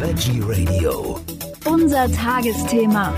Veggie 0.00 0.40
Radio. 0.46 1.18
Unser 1.66 2.06
Tagesthema. 2.12 3.12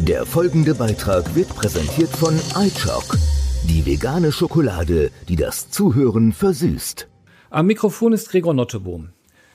Der 0.00 0.26
folgende 0.26 0.74
Beitrag 0.74 1.32
wird 1.36 1.54
präsentiert 1.54 2.10
von 2.10 2.34
iChock, 2.56 3.16
die 3.68 3.86
vegane 3.86 4.32
Schokolade, 4.32 5.12
die 5.28 5.36
das 5.36 5.70
Zuhören 5.70 6.32
versüßt. 6.32 7.06
Am 7.50 7.66
Mikrofon 7.66 8.12
ist 8.12 8.30
Gregor 8.32 8.52
Nottebohm. 8.52 9.10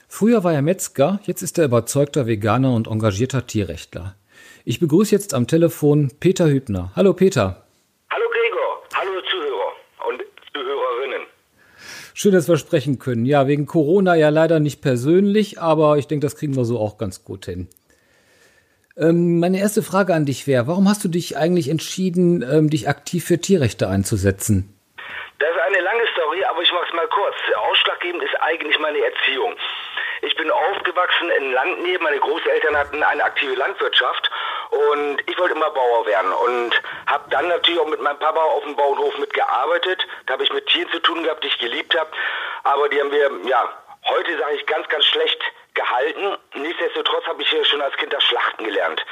Früher 0.08 0.42
war 0.42 0.54
er 0.54 0.62
Metzger, 0.62 1.20
jetzt 1.24 1.42
ist 1.42 1.58
er 1.58 1.66
überzeugter 1.66 2.26
Veganer 2.26 2.74
und 2.74 2.88
engagierter 2.88 3.46
Tierrechtler. 3.46 4.16
Ich 4.64 4.80
begrüße 4.80 5.14
jetzt 5.14 5.34
am 5.34 5.48
Telefon 5.48 6.12
Peter 6.18 6.48
Hübner. 6.48 6.92
Hallo 6.96 7.12
Peter. 7.12 7.66
Hallo 8.10 8.24
Gregor, 8.32 8.82
hallo 8.94 9.20
Zuhörer 9.30 10.08
und 10.08 10.22
Zuhörerinnen. 10.54 11.26
Schön, 12.22 12.32
dass 12.32 12.50
wir 12.50 12.58
sprechen 12.58 12.98
können. 12.98 13.24
Ja, 13.24 13.48
wegen 13.48 13.64
Corona 13.64 14.14
ja 14.14 14.28
leider 14.28 14.60
nicht 14.60 14.82
persönlich, 14.82 15.58
aber 15.58 15.96
ich 15.96 16.06
denke, 16.06 16.26
das 16.26 16.36
kriegen 16.36 16.54
wir 16.54 16.66
so 16.66 16.78
auch 16.78 16.98
ganz 16.98 17.24
gut 17.24 17.46
hin. 17.46 17.66
Ähm, 18.98 19.40
meine 19.40 19.58
erste 19.58 19.82
Frage 19.82 20.12
an 20.12 20.26
dich 20.26 20.46
wäre, 20.46 20.66
warum 20.66 20.86
hast 20.86 21.02
du 21.02 21.08
dich 21.08 21.38
eigentlich 21.38 21.70
entschieden, 21.70 22.42
ähm, 22.42 22.68
dich 22.68 22.90
aktiv 22.90 23.24
für 23.24 23.40
Tierrechte 23.40 23.88
einzusetzen? 23.88 24.68
Das 25.38 25.48
ist 25.48 25.62
eine 25.66 25.80
lange 25.80 26.04
Story, 26.12 26.44
aber 26.44 26.60
ich 26.60 26.70
mache 26.72 26.84
es 26.88 26.94
mal 26.94 27.08
kurz. 27.08 27.36
Ausschlaggebend 27.56 28.22
ist 28.22 28.36
eigentlich 28.42 28.78
meine 28.80 28.98
Erziehung. 28.98 29.54
Ich 30.20 30.36
bin 30.36 30.50
aufgewachsen 30.50 31.30
in 31.38 31.52
Landnähe. 31.52 31.98
Meine 32.00 32.18
Großeltern 32.18 32.76
hatten 32.76 33.02
eine 33.02 33.24
aktive 33.24 33.54
Landwirtschaft 33.54 34.30
und 34.70 35.18
ich 35.26 35.36
wollte 35.38 35.54
immer 35.54 35.70
Bauer 35.70 36.06
werden 36.06 36.32
und 36.32 36.82
habe 37.06 37.28
dann 37.30 37.48
natürlich 37.48 37.80
auch 37.80 37.88
mit 37.88 38.00
meinem 38.00 38.18
Papa 38.18 38.40
auf 38.40 38.62
dem 38.62 38.76
Bauernhof 38.76 39.18
mitgearbeitet. 39.18 40.06
Da 40.26 40.34
habe 40.34 40.44
ich 40.44 40.52
mit 40.52 40.66
Tieren 40.66 40.90
zu 40.92 41.00
tun 41.00 41.24
gehabt, 41.24 41.42
die 41.42 41.48
ich 41.48 41.58
geliebt 41.58 41.98
habe. 41.98 42.10
Aber 42.62 42.88
die 42.88 43.00
haben 43.00 43.10
wir, 43.10 43.30
ja, 43.48 43.68
heute 44.06 44.38
sage 44.38 44.54
ich 44.54 44.66
ganz, 44.66 44.88
ganz 44.88 45.04
schlecht 45.06 45.42
gehalten. 45.74 46.36
Nichtsdestotrotz 46.54 47.26
habe 47.26 47.42
ich 47.42 47.50
hier 47.50 47.64
schon 47.64 47.80
als 47.80 47.96
Kind 47.96 48.12
das 48.12 48.22
Schlachten 48.22 48.64
gelernt. 48.64 49.04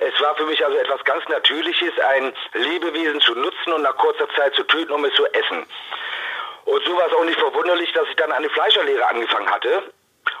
Es 0.00 0.20
war 0.20 0.34
für 0.36 0.44
mich 0.44 0.62
also 0.64 0.76
etwas 0.76 1.02
ganz 1.04 1.26
Natürliches, 1.28 1.98
ein 1.98 2.34
Lebewesen 2.52 3.20
zu 3.22 3.34
nutzen 3.34 3.72
und 3.72 3.82
nach 3.82 3.96
kurzer 3.96 4.28
Zeit 4.34 4.54
zu 4.54 4.64
töten, 4.64 4.92
um 4.92 5.04
es 5.04 5.14
zu 5.14 5.24
essen. 5.32 5.66
Und 6.66 6.84
so 6.84 6.96
war 6.96 7.06
es 7.06 7.14
auch 7.14 7.24
nicht 7.24 7.38
verwunderlich, 7.38 7.92
dass 7.92 8.08
ich 8.08 8.16
dann 8.16 8.32
eine 8.32 8.50
Fleischerlehre 8.50 9.06
angefangen 9.06 9.50
hatte. 9.50 9.82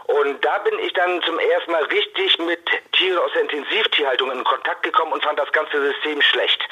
Und 0.06 0.44
da 0.44 0.58
bin 0.58 0.78
ich 0.78 0.92
dann 0.92 1.20
zum 1.22 1.38
ersten 1.38 1.72
Mal 1.72 1.82
richtig 1.84 2.38
mit 2.38 2.60
Tieren 2.92 3.18
aus 3.18 3.32
der 3.32 3.42
Intensivtierhaltung 3.42 4.30
in 4.30 4.44
Kontakt 4.44 4.84
gekommen 4.84 5.12
und 5.12 5.22
fand 5.24 5.38
das 5.38 5.50
ganze 5.52 5.80
System 5.80 6.22
schlecht. 6.22 6.62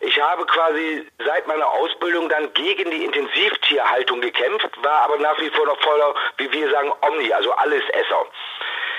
Ich 0.00 0.18
habe 0.18 0.46
quasi 0.46 1.06
seit 1.24 1.46
meiner 1.46 1.68
Ausbildung 1.68 2.30
dann 2.30 2.52
gegen 2.54 2.90
die 2.90 3.04
Intensivtierhaltung 3.04 4.22
gekämpft, 4.22 4.70
war 4.82 5.02
aber 5.02 5.18
nach 5.18 5.38
wie 5.40 5.50
vor 5.50 5.66
noch 5.66 5.78
voller, 5.82 6.14
wie 6.38 6.50
wir 6.52 6.70
sagen, 6.70 6.90
Omni, 7.02 7.30
also 7.32 7.52
Allesesser. 7.52 8.26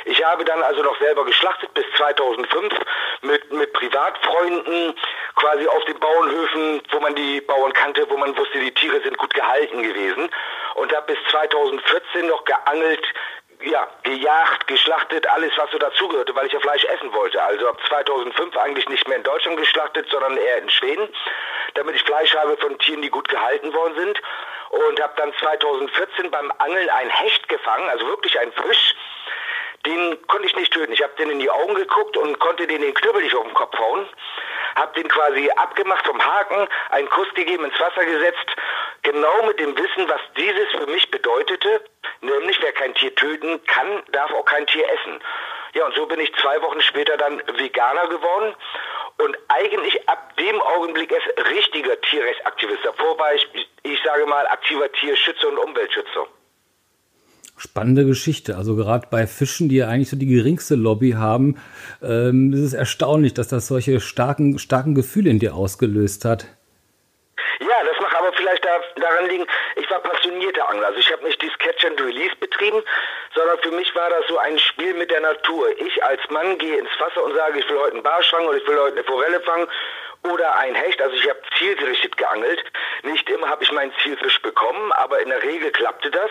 Ich 0.06 0.24
habe 0.24 0.46
dann 0.46 0.62
also 0.64 0.82
noch 0.82 0.98
selber 1.00 1.26
geschlachtet 1.26 1.74
bis 1.74 1.86
2005 1.98 2.74
mit, 3.22 3.52
mit 3.52 3.74
Privatfreunden 3.74 4.96
quasi 5.36 5.68
auf 5.68 5.84
den 5.86 6.00
Bauernhöfen, 6.00 6.82
wo 6.92 7.00
man 7.00 7.16
die 7.16 7.42
Bauern 7.42 7.74
kannte, 7.74 8.08
wo 8.10 8.18
man 8.18 8.36
wusste, 8.38 8.60
die 8.60 8.74
Tiere 8.74 9.02
sind 9.02 9.18
gut 9.18 9.34
gehalten 9.34 9.84
gewesen 9.84 10.30
und 10.76 10.96
habe 10.96 11.14
bis 11.14 11.32
2014 11.32 12.28
noch 12.28 12.46
geangelt, 12.46 13.06
ja, 13.64 13.88
gejagt, 14.04 14.68
geschlachtet, 14.68 15.28
alles 15.28 15.52
was 15.58 15.72
so 15.72 15.78
dazugehörte, 15.78 16.36
weil 16.36 16.48
ich 16.48 16.54
ja 16.54 16.60
Fleisch 16.60 16.84
essen 16.86 17.14
wollte. 17.14 17.42
Also 17.42 17.68
ab 17.68 17.78
2005 17.88 18.58
eigentlich 18.58 18.88
nicht 18.90 19.08
mehr 19.08 19.18
in 19.18 19.24
Deutschland 19.24 19.58
geschlachtet, 19.58 20.10
sondern 20.10 20.38
eher 20.38 20.58
in 20.58 20.70
Schweden, 20.70 21.08
damit 21.76 21.96
ich 21.96 22.04
Fleisch 22.04 22.36
habe 22.36 22.58
von 22.58 22.78
Tieren, 22.80 23.02
die 23.02 23.10
gut 23.10 23.30
gehalten 23.30 23.74
worden 23.74 23.96
sind. 23.96 24.22
Und 24.70 25.02
habe 25.02 25.14
dann 25.18 25.34
2014 25.34 26.32
beim 26.32 26.52
Angeln 26.60 26.90
ein 26.90 27.10
Hecht 27.10 27.50
gefangen, 27.50 27.90
also 27.90 28.08
wirklich 28.08 28.40
ein 28.40 28.52
Fisch. 28.54 28.96
Den 29.86 30.28
konnte 30.28 30.48
ich 30.48 30.56
nicht 30.56 30.72
töten. 30.72 30.94
Ich 30.94 31.02
habe 31.02 31.14
den 31.18 31.32
in 31.32 31.40
die 31.40 31.50
Augen 31.50 31.76
geguckt 31.76 32.16
und 32.16 32.40
konnte 32.40 32.68
den 32.68 32.82
den 32.82 32.94
Knüppel 32.94 33.24
nicht 33.24 33.36
auf 33.36 33.46
den 33.46 33.54
Kopf 33.54 33.78
hauen. 33.78 34.08
Hab 34.76 34.94
den 34.94 35.08
quasi 35.08 35.50
abgemacht 35.58 36.06
vom 36.06 36.24
Haken, 36.24 36.68
einen 36.92 37.10
Kuss 37.10 37.28
gegeben, 37.34 37.66
ins 37.66 37.80
Wasser 37.80 38.06
gesetzt, 38.06 38.56
genau 39.04 39.46
mit 39.48 39.60
dem 39.60 39.76
Wissen, 39.76 40.08
was 40.08 40.22
dieses 40.38 40.70
für 40.78 40.88
mich 40.92 41.10
bedeutete, 41.12 41.82
nämlich 42.22 42.58
wer 42.62 42.72
kein 42.72 42.94
Tier 42.96 43.14
töten 43.16 43.64
kann, 43.66 44.04
darf 44.12 44.32
auch 44.34 44.46
kein 44.46 44.66
Tier 44.68 44.86
essen. 44.86 45.20
Ja, 45.74 45.86
und 45.86 45.96
so 45.96 46.06
bin 46.06 46.20
ich 46.20 46.34
zwei 46.36 46.62
Wochen 46.62 46.82
später 46.82 47.18
dann 47.18 47.42
Veganer 47.58 48.08
geworden 48.08 48.54
und 49.18 49.38
eigentlich 49.48 50.08
ab 50.10 50.36
dem 50.38 50.60
Augenblick 50.62 51.12
erst 51.12 51.28
richtiger 51.50 52.00
Tierrechtsaktivist. 52.02 52.84
Davor 52.84 53.18
war 53.20 53.34
ich, 53.34 53.48
ich 53.84 54.00
sage 54.04 54.26
mal, 54.26 54.46
aktiver 54.48 54.92
Tierschützer 54.92 55.48
und 55.48 55.58
Umweltschützer. 55.58 56.28
Spannende 57.58 58.06
Geschichte. 58.06 58.58
Also 58.58 58.76
gerade 58.76 59.08
bei 59.12 59.28
Fischen, 59.28 59.70
die 59.70 59.78
ja 59.78 59.88
eigentlich 59.88 60.10
so 60.10 60.18
die 60.18 60.26
geringste 60.26 60.76
Lobby 60.76 61.12
haben, 61.12 61.62
ähm, 62.02 62.52
ist 62.54 62.62
es 62.62 62.74
erstaunlich, 62.74 63.36
dass 63.36 63.50
das 63.50 63.68
solche 63.68 64.00
starken, 64.00 64.58
starken 64.58 64.96
Gefühle 64.96 65.30
in 65.30 65.38
dir 65.38 65.54
ausgelöst 65.54 66.26
hat. 66.26 66.48
Ja, 67.60 67.86
das 67.86 68.02
mag 68.02 68.16
aber 68.18 68.34
vielleicht 68.34 68.66
da, 68.66 68.82
daran 69.02 69.28
liegen, 69.28 69.46
ich 69.76 69.90
war 69.90 70.00
passionierter 70.00 70.70
Angler. 70.70 70.88
Also 70.88 71.00
ich 71.00 71.12
habe 71.12 71.24
nicht 71.24 71.42
dieses 71.42 71.58
Catch 71.58 71.86
and 71.86 72.02
Release 72.02 72.36
betrieben, 72.38 72.82
sondern 73.36 73.60
für 73.60 73.72
mich 73.72 73.94
war 73.96 74.10
das 74.10 74.28
so 74.28 74.38
ein 74.38 74.58
Spiel 74.60 74.94
mit 74.94 75.12
der 75.12 75.22
Natur. 75.22 75.70
Ich 75.80 76.04
als 76.04 76.22
Mann 76.30 76.58
gehe 76.58 76.78
ins 76.78 77.00
Wasser 77.00 77.24
und 77.24 77.36
sage, 77.36 77.60
ich 77.60 77.70
will 77.70 77.80
heute 77.80 77.94
einen 77.94 78.04
Barsch 78.04 78.30
fangen 78.30 78.48
oder 78.48 78.58
ich 78.58 78.68
will 78.68 78.80
heute 78.80 78.98
eine 78.98 79.04
Forelle 79.04 79.40
fangen 79.42 79.68
oder 80.30 80.56
ein 80.58 80.76
Hecht. 80.76 81.02
Also 81.02 81.16
ich 81.16 81.28
habe 81.28 81.42
zielgerichtet 81.58 82.18
geangelt. 82.18 82.64
Nicht 83.04 83.30
immer 83.30 83.50
habe 83.50 83.64
ich 83.64 83.72
meinen 83.72 83.94
Zielfisch 84.04 84.42
bekommen, 84.42 84.92
aber 84.94 85.20
in 85.20 85.30
der 85.30 85.42
Regel 85.42 85.72
klappte 85.72 86.12
das. 86.12 86.30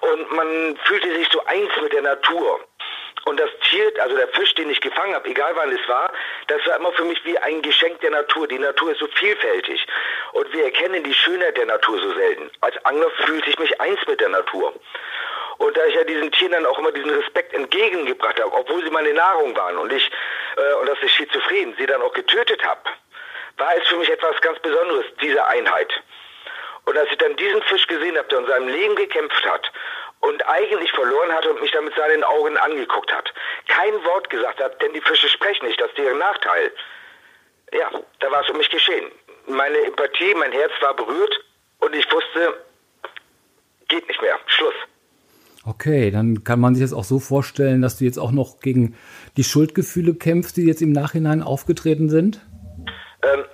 Und 0.00 0.32
man 0.32 0.78
fühlte 0.84 1.14
sich 1.14 1.28
so 1.30 1.44
eins 1.46 1.70
mit 1.80 1.92
der 1.92 2.02
Natur. 2.02 2.60
Und 3.24 3.38
das 3.38 3.50
Tier, 3.68 3.92
also 4.00 4.16
der 4.16 4.28
Fisch, 4.28 4.54
den 4.54 4.70
ich 4.70 4.80
gefangen 4.80 5.14
habe, 5.14 5.28
egal 5.28 5.52
wann 5.54 5.70
es 5.72 5.88
war, 5.88 6.10
das 6.46 6.66
war 6.66 6.76
immer 6.76 6.92
für 6.92 7.04
mich 7.04 7.22
wie 7.24 7.38
ein 7.38 7.60
Geschenk 7.62 8.00
der 8.00 8.10
Natur. 8.10 8.48
Die 8.48 8.58
Natur 8.58 8.92
ist 8.92 8.98
so 8.98 9.06
vielfältig. 9.08 9.86
Und 10.32 10.52
wir 10.52 10.64
erkennen 10.64 11.04
die 11.04 11.14
Schönheit 11.14 11.56
der 11.56 11.66
Natur 11.66 12.00
so 12.00 12.14
selten. 12.14 12.50
Als 12.60 12.82
Angler 12.84 13.10
fühlte 13.26 13.50
ich 13.50 13.58
mich 13.58 13.80
eins 13.80 14.00
mit 14.06 14.20
der 14.20 14.30
Natur. 14.30 14.74
Und 15.58 15.76
da 15.76 15.84
ich 15.84 15.94
ja 15.94 16.04
diesen 16.04 16.32
Tieren 16.32 16.52
dann 16.52 16.64
auch 16.64 16.78
immer 16.78 16.90
diesen 16.90 17.10
Respekt 17.10 17.52
entgegengebracht 17.52 18.40
habe, 18.40 18.52
obwohl 18.52 18.82
sie 18.82 18.90
meine 18.90 19.12
Nahrung 19.12 19.54
waren 19.54 19.76
und 19.76 19.92
ich, 19.92 20.10
äh, 20.56 20.74
und 20.80 20.88
dass 20.88 20.96
ich 21.02 21.12
schizophren 21.12 21.74
sie 21.78 21.84
dann 21.84 22.00
auch 22.00 22.14
getötet 22.14 22.64
habe, 22.64 22.80
war 23.58 23.76
es 23.76 23.86
für 23.88 23.96
mich 23.96 24.08
etwas 24.08 24.40
ganz 24.40 24.58
Besonderes, 24.60 25.04
diese 25.20 25.44
Einheit. 25.44 25.92
Und 26.86 26.96
als 26.96 27.10
ich 27.10 27.18
dann 27.18 27.36
diesen 27.36 27.62
Fisch 27.64 27.86
gesehen 27.86 28.16
habe, 28.16 28.26
der 28.28 28.38
in 28.38 28.46
seinem 28.46 28.68
Leben 28.68 28.96
gekämpft 28.96 29.44
hat 29.44 29.70
und 30.20 30.46
eigentlich 30.48 30.90
verloren 30.92 31.32
hatte 31.32 31.50
und 31.50 31.60
mich 31.60 31.72
dann 31.72 31.84
mit 31.84 31.94
seinen 31.94 32.24
Augen 32.24 32.56
angeguckt 32.56 33.12
hat, 33.12 33.32
kein 33.68 33.92
Wort 34.04 34.30
gesagt 34.30 34.60
hat, 34.60 34.80
denn 34.82 34.92
die 34.92 35.00
Fische 35.00 35.28
sprechen 35.28 35.66
nicht, 35.66 35.80
das 35.80 35.88
ist 35.88 35.98
deren 35.98 36.18
Nachteil. 36.18 36.72
Ja, 37.72 37.90
da 38.18 38.30
war 38.30 38.42
es 38.42 38.50
um 38.50 38.56
mich 38.56 38.70
geschehen. 38.70 39.10
Meine 39.46 39.78
Empathie, 39.86 40.34
mein 40.34 40.52
Herz 40.52 40.72
war 40.80 40.94
berührt 40.94 41.44
und 41.78 41.94
ich 41.94 42.10
wusste, 42.12 42.64
geht 43.88 44.06
nicht 44.08 44.20
mehr, 44.20 44.38
Schluss. 44.46 44.74
Okay, 45.66 46.10
dann 46.10 46.42
kann 46.42 46.58
man 46.58 46.74
sich 46.74 46.84
das 46.84 46.94
auch 46.94 47.04
so 47.04 47.18
vorstellen, 47.18 47.82
dass 47.82 47.98
du 47.98 48.04
jetzt 48.04 48.18
auch 48.18 48.32
noch 48.32 48.60
gegen 48.60 48.96
die 49.36 49.44
Schuldgefühle 49.44 50.14
kämpfst, 50.14 50.56
die 50.56 50.66
jetzt 50.66 50.80
im 50.80 50.92
Nachhinein 50.92 51.42
aufgetreten 51.42 52.08
sind? 52.08 52.40
Ähm, 53.22 53.44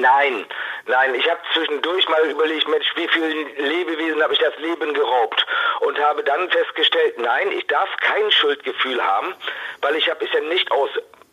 nein, 0.00 0.44
nein. 0.86 1.14
Ich 1.14 1.28
habe 1.28 1.40
zwischendurch 1.52 2.08
mal 2.08 2.30
überlegt, 2.30 2.68
Mensch, 2.68 2.86
wie 2.96 3.08
vielen 3.08 3.56
Lebewesen 3.56 4.22
habe 4.22 4.32
ich 4.32 4.38
das 4.38 4.56
Leben 4.58 4.94
geraubt? 4.94 5.46
Und 5.80 5.98
habe 5.98 6.22
dann 6.24 6.50
festgestellt, 6.50 7.18
nein, 7.18 7.50
ich 7.52 7.66
darf 7.66 7.88
kein 7.98 8.30
Schuldgefühl 8.30 9.02
haben, 9.02 9.34
weil 9.80 9.96
ich 9.96 10.08
habe 10.08 10.24
es 10.24 10.32
ja 10.32 10.40
nicht 10.40 10.70
aus 10.70 10.90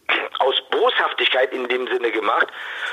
aus 0.40 0.56
Boshaftigkeit 0.70 1.52
in 1.54 1.68
dem 1.68 1.88
Sinne 1.88 2.12
gemacht, 2.12 2.48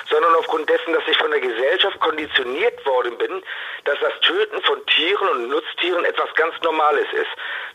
sondern 0.09 0.34
aufgrund 0.34 0.69
dessen, 0.69 0.93
dass 0.93 1.06
ich 1.06 1.17
von 1.17 1.31
der 1.31 1.41
Gesellschaft 1.41 1.99
konditioniert 2.00 2.84
worden 2.87 3.17
bin, 3.19 3.43
dass 3.84 3.99
das 4.00 4.12
Töten 4.21 4.61
von 4.62 4.84
Tieren 4.87 5.28
und 5.28 5.49
Nutztieren 5.49 6.05
etwas 6.05 6.33
ganz 6.34 6.55
Normales 6.62 7.06
ist. 7.12 7.31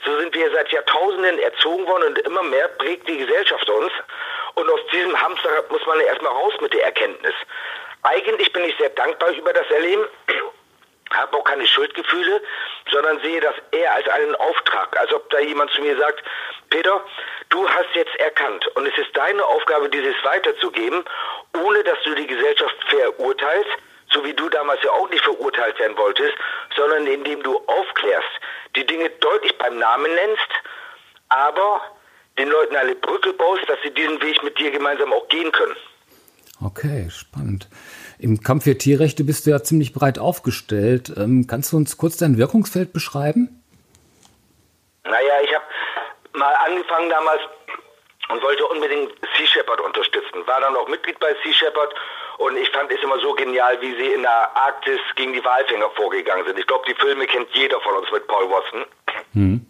So 0.06 0.18
sind 0.20 0.34
wir 0.36 0.52
seit 0.52 0.72
Jahrtausenden 0.72 1.40
erzogen 1.40 1.86
worden 1.88 2.10
und 2.10 2.20
immer 2.20 2.44
mehr 2.44 2.68
prägt 2.68 3.08
die 3.08 3.18
Gesellschaft 3.18 3.70
uns. 3.70 3.92
Und 4.56 4.70
aus 4.70 4.80
diesem 4.92 5.20
Hamsterrad 5.20 5.72
muss 5.72 5.86
man 5.86 6.00
ja 6.00 6.08
erstmal 6.08 6.34
raus 6.34 6.54
mit 6.62 6.74
der 6.74 6.86
Erkenntnis. 6.86 7.34
Eigentlich 8.04 8.52
bin 8.54 8.64
ich 8.64 8.76
sehr 8.78 8.90
dankbar 8.90 9.32
über 9.32 9.54
das 9.54 9.70
Erleben, 9.70 10.06
habe 11.12 11.38
auch 11.38 11.44
keine 11.44 11.68
Schuldgefühle, 11.68 12.42
sondern 12.92 13.20
sehe 13.22 13.42
das 13.42 13.56
eher 13.72 13.94
als 13.94 14.08
einen 14.08 14.36
Auftrag. 14.36 14.98
Als 14.98 15.14
ob 15.14 15.30
da 15.30 15.40
jemand 15.40 15.72
zu 15.72 15.82
mir 15.82 15.98
sagt, 15.98 16.24
Peter, 16.70 17.04
du 17.50 17.70
hast 17.70 17.94
jetzt 17.94 18.16
erkannt 18.16 18.66
und 18.76 18.88
es 18.88 18.98
ist 18.98 19.16
deine 19.16 19.46
Aufgabe, 19.46 19.90
dieses 19.90 20.16
weiterzugeben, 20.24 21.04
ohne 21.62 21.84
dass 21.84 22.02
du 22.04 22.16
die 22.16 22.28
Gesellschaft 22.28 22.76
verurteilst, 22.88 23.70
so 24.12 24.24
wie 24.24 24.34
du 24.34 24.50
damals 24.50 24.82
ja 24.84 24.92
auch 24.92 25.10
nicht 25.10 25.24
verurteilt 25.24 25.78
werden 25.80 25.98
wolltest, 25.98 26.34
sondern 26.76 27.06
indem 27.08 27.44
du 27.44 27.58
aufklärst, 27.68 28.30
die 28.76 28.86
Dinge 28.86 29.10
deutlich 29.10 29.58
beim 29.58 29.78
Namen 29.78 30.14
nennst, 30.14 30.50
aber 31.30 31.82
den 32.38 32.50
Leuten 32.50 32.76
eine 32.76 32.96
Brücke 32.96 33.34
baust, 33.34 33.70
dass 33.70 33.82
sie 33.84 33.92
diesen 33.92 34.22
Weg 34.22 34.42
mit 34.44 34.58
dir 34.58 34.72
gemeinsam 34.72 35.14
auch 35.14 35.28
gehen 35.28 35.52
können. 35.52 35.76
Okay, 36.64 37.10
spannend. 37.10 37.68
Im 38.20 38.42
Kampf 38.42 38.66
für 38.66 38.78
Tierrechte 38.78 39.24
bist 39.24 39.46
du 39.46 39.50
ja 39.50 39.64
ziemlich 39.64 39.94
breit 39.94 40.20
aufgestellt. 40.20 41.12
Ähm, 41.18 41.48
kannst 41.48 41.74
du 41.74 41.78
uns 41.78 41.98
kurz 41.98 42.18
dein 42.18 42.38
Wirkungsfeld 42.38 42.94
beschreiben? 42.94 43.64
Naja, 45.04 45.34
ich 45.44 45.54
habe 45.56 45.66
mal 46.34 46.54
angefangen 46.66 47.10
damals 47.10 47.42
und 48.30 48.42
wollte 48.44 48.66
unbedingt 48.68 49.12
Sea 49.36 49.48
Shepherd 49.48 49.82
unterstützen. 49.82 50.46
War 50.46 50.62
dann 50.62 50.76
auch 50.76 50.88
Mitglied 50.88 51.20
bei 51.20 51.36
Sea 51.44 51.54
Shepherd 51.54 51.94
und 52.38 52.58
ich 52.58 52.70
fand 52.70 52.92
es 52.92 53.02
immer 53.02 53.20
so 53.20 53.34
genial, 53.34 53.82
wie 53.82 53.96
sie 53.96 54.14
in 54.14 54.22
der 54.22 54.56
Arktis 54.56 55.00
gegen 55.16 55.34
die 55.34 55.44
Walfänger 55.44 55.90
vorgegangen 55.96 56.46
sind. 56.46 56.60
Ich 56.60 56.68
glaube, 56.68 56.86
die 56.88 56.96
Filme 56.96 57.26
kennt 57.26 57.50
jeder 57.54 57.82
von 57.82 57.96
uns 57.96 58.12
mit 58.12 58.28
Paul 58.28 58.50
Watson. 58.50 58.86
Mhm. 59.34 59.66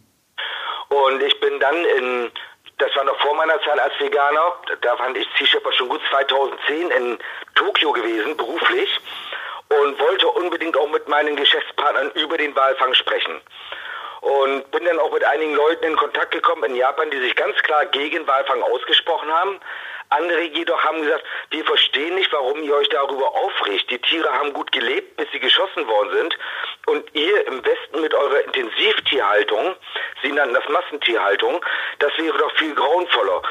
Und 0.90 1.24
ich 1.24 1.40
bin 1.40 1.60
dann 1.60 1.76
in, 1.76 2.32
das 2.82 2.96
war 2.96 3.04
noch 3.04 3.20
vor 3.20 3.36
meiner 3.36 3.62
Zeit 3.62 3.80
als 3.80 3.98
Veganer, 4.00 4.56
da 4.82 4.98
fand 4.98 5.16
ich 5.16 5.28
Sea 5.38 5.46
Shepherd 5.46 5.76
schon 5.76 5.90
gut. 5.90 6.02
2010 6.10 6.90
in 6.90 7.18
Tokio 7.56 7.92
gewesen, 7.92 8.36
beruflich, 8.36 9.00
und 9.70 10.00
wollte 10.00 10.28
unbedingt 10.28 10.76
auch 10.76 10.90
mit 10.90 11.08
meinen 11.08 11.36
Geschäftspartnern 11.36 12.12
über 12.12 12.38
den 12.38 12.56
Walfang 12.56 12.94
sprechen. 12.96 13.40
Und 14.22 14.70
bin 14.72 14.86
dann 14.86 15.00
auch 15.00 15.12
mit 15.12 15.24
einigen 15.24 15.56
Leuten 15.56 15.86
in 15.86 15.96
Kontakt 15.96 16.32
gekommen 16.32 16.64
in 16.64 16.76
Japan, 16.76 17.10
die 17.12 17.20
sich 17.20 17.36
ganz 17.36 17.56
klar 17.64 17.86
gegen 17.86 18.28
Walfang 18.28 18.62
ausgesprochen 18.64 19.32
haben. 19.32 19.60
Andere 20.12 20.42
jedoch 20.42 20.84
haben 20.84 21.02
gesagt, 21.02 21.24
wir 21.52 21.64
verstehen 21.64 22.16
nicht, 22.16 22.32
warum 22.34 22.62
ihr 22.64 22.76
euch 22.76 22.90
darüber 22.90 23.34
aufregt. 23.34 23.90
Die 23.90 24.00
Tiere 24.00 24.30
haben 24.30 24.52
gut 24.52 24.70
gelebt, 24.74 25.16
bis 25.16 25.32
sie 25.32 25.40
geschossen 25.40 25.88
worden 25.88 26.12
sind. 26.12 26.38
Und 26.88 27.16
ihr 27.16 27.48
im 27.48 27.64
Westen 27.64 28.02
mit 28.02 28.14
eurer 28.14 28.42
Intensivtierhaltung, 28.42 29.74
sie 30.22 30.34
nannten 30.34 30.56
das 30.56 30.68
Massentierhaltung, 30.68 31.64
das 32.00 32.12
wäre 32.18 32.38
doch 32.38 32.54
viel 32.58 32.76
grauenvoller. 32.76 33.42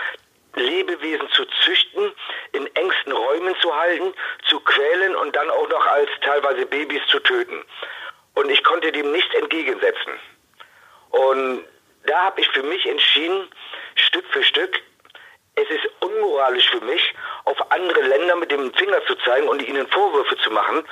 Lebewesen 0.55 1.31
zu 1.31 1.47
züchten, 1.65 2.12
in 2.53 2.67
engsten 2.77 3.13
Räumen 3.13 3.56
zu 3.61 3.75
halten, 3.75 4.13
zu 4.49 4.61
quälen 4.61 5.17
und 5.17 5.35
dann 5.35 5.49
auch 5.49 5.69
noch 5.71 5.87
als 5.87 6.11
teilweise 6.21 6.67
Babys 6.67 7.06
zu 7.06 7.21
töten. 7.21 7.65
Und 8.35 8.51
ich 8.51 8.63
konnte 8.65 8.93
dem 8.93 9.13
nichts 9.13 9.35
entgegensetzen. 9.35 10.13
Und 11.09 11.65
da 12.05 12.25
habe 12.25 12.41
ich 12.43 12.49
für 12.49 12.65
mich 12.65 12.85
entschieden, 12.87 13.49
Stück 13.95 14.27
für 14.31 14.43
Stück, 14.43 14.83
es 15.56 15.69
ist 15.69 15.88
unmoralisch 16.00 16.69
für 16.70 16.81
mich, 16.85 17.14
auf 17.44 17.56
andere 17.70 18.00
Länder 18.02 18.37
mit 18.37 18.50
dem 18.50 18.73
Finger 18.75 19.05
zu 19.06 19.14
zeigen 19.17 19.49
und 19.49 19.62
ihnen 19.62 19.87
Vorwürfe 19.88 20.37
zu 20.38 20.50
machen, 20.50 20.85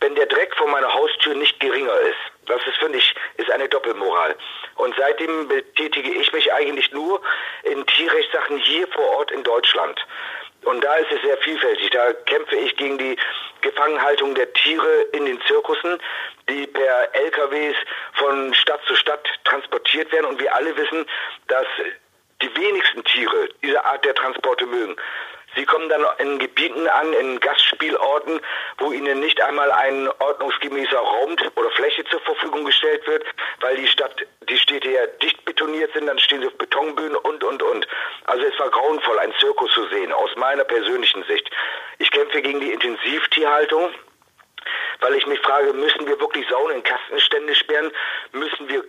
wenn 0.00 0.14
der 0.14 0.26
Dreck 0.26 0.54
vor 0.56 0.68
meiner 0.68 0.92
Haustür 0.92 1.34
nicht 1.34 1.58
geringer 1.60 1.96
ist. 2.00 2.18
Das 2.46 2.60
ist, 2.66 2.76
finde 2.78 2.98
ich, 2.98 3.14
ist 3.36 3.50
eine 3.50 3.68
Doppelmoral. 3.68 4.34
Und 4.76 4.94
seitdem 4.96 5.48
betätige 5.48 6.10
ich 6.10 6.32
mich 6.32 6.52
eigentlich 6.52 6.92
nur 6.92 7.20
in 7.62 7.86
Tierrechtssachen 7.86 8.58
hier 8.58 8.86
vor 8.88 9.04
Ort 9.16 9.30
in 9.30 9.42
Deutschland. 9.42 10.04
Und 10.64 10.82
da 10.82 10.94
ist 10.96 11.12
es 11.12 11.22
sehr 11.22 11.38
vielfältig. 11.38 11.90
Da 11.90 12.12
kämpfe 12.12 12.56
ich 12.56 12.76
gegen 12.76 12.98
die 12.98 13.16
Gefangenhaltung 13.60 14.34
der 14.34 14.52
Tiere 14.52 15.02
in 15.12 15.24
den 15.24 15.40
Zirkusen, 15.42 16.00
die 16.48 16.66
per 16.66 17.14
LKWs 17.14 17.76
von 18.14 18.52
Stadt 18.54 18.80
zu 18.86 18.96
Stadt 18.96 19.28
transportiert 19.44 20.10
werden. 20.10 20.26
Und 20.26 20.40
wir 20.40 20.52
alle 20.54 20.76
wissen, 20.76 21.06
dass 21.46 21.66
die 22.42 22.54
wenigsten 22.56 23.04
Tiere 23.04 23.48
diese 23.62 23.84
Art 23.84 24.04
der 24.04 24.14
Transporte 24.14 24.66
mögen. 24.66 24.96
Sie 25.56 25.64
kommen 25.64 25.88
dann 25.88 26.04
in 26.18 26.38
Gebieten 26.38 26.86
an, 26.86 27.12
in 27.14 27.40
Gastspielorten, 27.40 28.40
wo 28.76 28.92
ihnen 28.92 29.20
nicht 29.20 29.40
einmal 29.40 29.72
ein 29.72 30.06
ordnungsgemäßer 30.18 30.98
Raum 30.98 31.34
oder 31.54 31.70
Fläche 31.70 32.04
zur 32.04 32.20
Verfügung 32.20 32.66
gestellt 32.66 33.06
wird, 33.06 33.24
weil 33.60 33.76
die 33.76 33.86
Stadt, 33.86 34.14
die 34.50 34.58
Städte 34.58 34.90
ja 34.90 35.06
dicht 35.06 35.42
betoniert 35.46 35.92
sind, 35.94 36.06
dann 36.06 36.18
stehen 36.18 36.42
sie 36.42 36.48
auf 36.48 36.58
Betonbühnen 36.58 37.16
und, 37.16 37.42
und, 37.42 37.62
und. 37.62 37.88
Also 38.26 38.44
es 38.44 38.58
war 38.58 38.68
grauenvoll, 38.68 39.18
einen 39.18 39.34
Zirkus 39.40 39.72
zu 39.72 39.86
sehen, 39.86 40.12
aus 40.12 40.36
meiner 40.36 40.64
persönlichen 40.64 41.24
Sicht. 41.24 41.50
Ich 41.98 42.10
kämpfe 42.10 42.42
gegen 42.42 42.60
die 42.60 42.72
Intensivtierhaltung, 42.72 43.94
weil 45.00 45.14
ich 45.14 45.26
mich 45.26 45.40
frage, 45.40 45.72
müssen 45.72 46.06
wir 46.06 46.20
wirklich 46.20 46.46
Sauen 46.50 46.72
in 46.72 46.82
Kastenstände 46.82 47.54
sperren? 47.54 47.90
Müssen 48.32 48.68
wir 48.68 48.84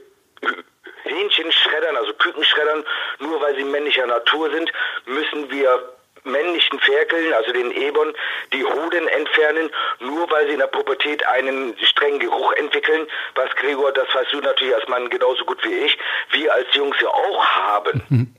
Hähnchen 1.07 1.51
schreddern, 1.51 1.95
also 1.97 2.13
Küken 2.13 2.43
schreddern, 2.43 2.83
nur 3.19 3.41
weil 3.41 3.55
sie 3.55 3.63
männlicher 3.63 4.07
Natur 4.07 4.51
sind? 4.51 4.71
Müssen 5.05 5.49
wir 5.49 5.97
männlichen 6.23 6.79
Ferkeln, 6.79 7.33
also 7.33 7.51
den 7.51 7.71
Ebon, 7.71 8.13
die 8.53 8.63
Hoden 8.63 9.07
entfernen, 9.07 9.69
nur 9.99 10.29
weil 10.29 10.47
sie 10.47 10.53
in 10.53 10.59
der 10.59 10.67
Pubertät 10.67 11.25
einen 11.25 11.77
strengen 11.79 12.19
Geruch 12.19 12.51
entwickeln, 12.53 13.07
was 13.35 13.49
Gregor, 13.55 13.91
das 13.91 14.13
weißt 14.13 14.33
du 14.33 14.41
natürlich 14.41 14.75
als 14.75 14.87
Mann 14.87 15.09
genauso 15.09 15.45
gut 15.45 15.63
wie 15.63 15.73
ich, 15.73 15.97
wir 16.31 16.53
als 16.53 16.67
Jungs 16.73 16.97
ja 17.01 17.07
auch 17.07 17.45
haben. 17.45 18.35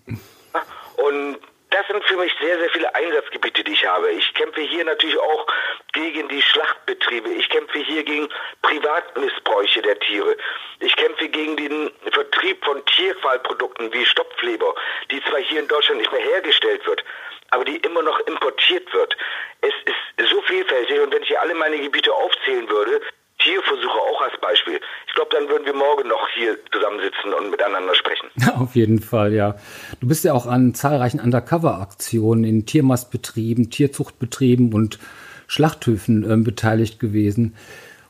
Und 0.96 1.38
das 1.70 1.86
sind 1.86 2.02
für 2.04 2.16
mich 2.16 2.32
sehr, 2.40 2.58
sehr 2.58 2.70
viele 2.70 2.94
Einsatzgebiete, 2.94 3.62
die 3.62 3.72
ich 3.72 3.86
habe. 3.86 4.10
Ich 4.12 4.32
kämpfe 4.34 4.60
hier 4.62 4.84
natürlich 4.84 5.18
auch 5.18 5.46
gegen 5.92 6.28
die 6.28 6.40
Schlachtbetriebe. 6.40 7.28
Ich 7.30 7.48
kämpfe 7.50 7.78
hier 7.78 8.04
gegen 8.04 8.28
Privatmissbräuche 8.62 9.82
der 9.82 9.98
Tiere. 9.98 10.36
Ich 10.80 10.96
kämpfe 10.96 11.28
gegen 11.28 11.56
den 11.56 11.90
Vertrieb 12.12 12.64
von 12.64 12.84
Tierqualprodukten 12.86 13.92
wie 13.92 14.06
Stopfleber, 14.06 14.74
die 15.10 15.22
zwar 15.24 15.40
hier 15.40 15.60
in 15.60 15.68
Deutschland 15.68 16.00
nicht 16.00 16.12
mehr 16.12 16.22
hergestellt 16.22 16.86
wird, 16.86 17.04
aber 17.50 17.64
die 17.64 17.76
immer 17.76 18.02
noch 18.02 18.18
importiert 18.20 18.92
wird. 18.94 19.16
Es 19.60 19.74
ist 19.84 20.30
so 20.30 20.40
vielfältig 20.42 21.00
und 21.00 21.12
wenn 21.12 21.22
ich 21.22 21.28
hier 21.28 21.40
alle 21.40 21.54
meine 21.54 21.78
Gebiete 21.78 22.12
aufzählen 22.12 22.68
würde, 22.68 23.00
Tierversuche 23.38 23.98
auch 23.98 24.22
als 24.22 24.40
Beispiel. 24.40 24.80
Ich 25.06 25.14
glaube, 25.14 25.30
dann 25.32 25.48
würden 25.48 25.64
wir 25.64 25.74
morgen 25.74 26.08
noch 26.08 26.28
hier 26.34 26.56
zusammensitzen 26.72 27.32
und 27.32 27.50
miteinander 27.50 27.94
sprechen. 27.94 28.28
Auf 28.58 28.74
jeden 28.74 29.00
Fall, 29.00 29.32
ja. 29.32 29.54
Du 30.00 30.08
bist 30.08 30.24
ja 30.24 30.32
auch 30.32 30.46
an 30.46 30.74
zahlreichen 30.74 31.20
Undercover-Aktionen 31.20 32.44
in 32.44 32.66
Tiermastbetrieben, 32.66 33.70
Tierzuchtbetrieben 33.70 34.74
und 34.74 34.98
Schlachthöfen 35.46 36.28
ähm, 36.30 36.44
beteiligt 36.44 37.00
gewesen 37.00 37.56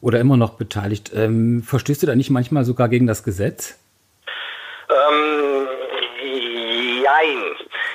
oder 0.01 0.21
immer 0.21 0.37
noch 0.37 0.55
beteiligt. 0.55 1.13
Ähm, 1.15 1.63
verstehst 1.63 2.03
du 2.03 2.07
da 2.07 2.15
nicht 2.15 2.31
manchmal 2.31 2.65
sogar 2.65 2.89
gegen 2.89 3.07
das 3.07 3.23
Gesetz? 3.23 3.79
Ähm, 4.91 5.69
jein. 7.03 7.43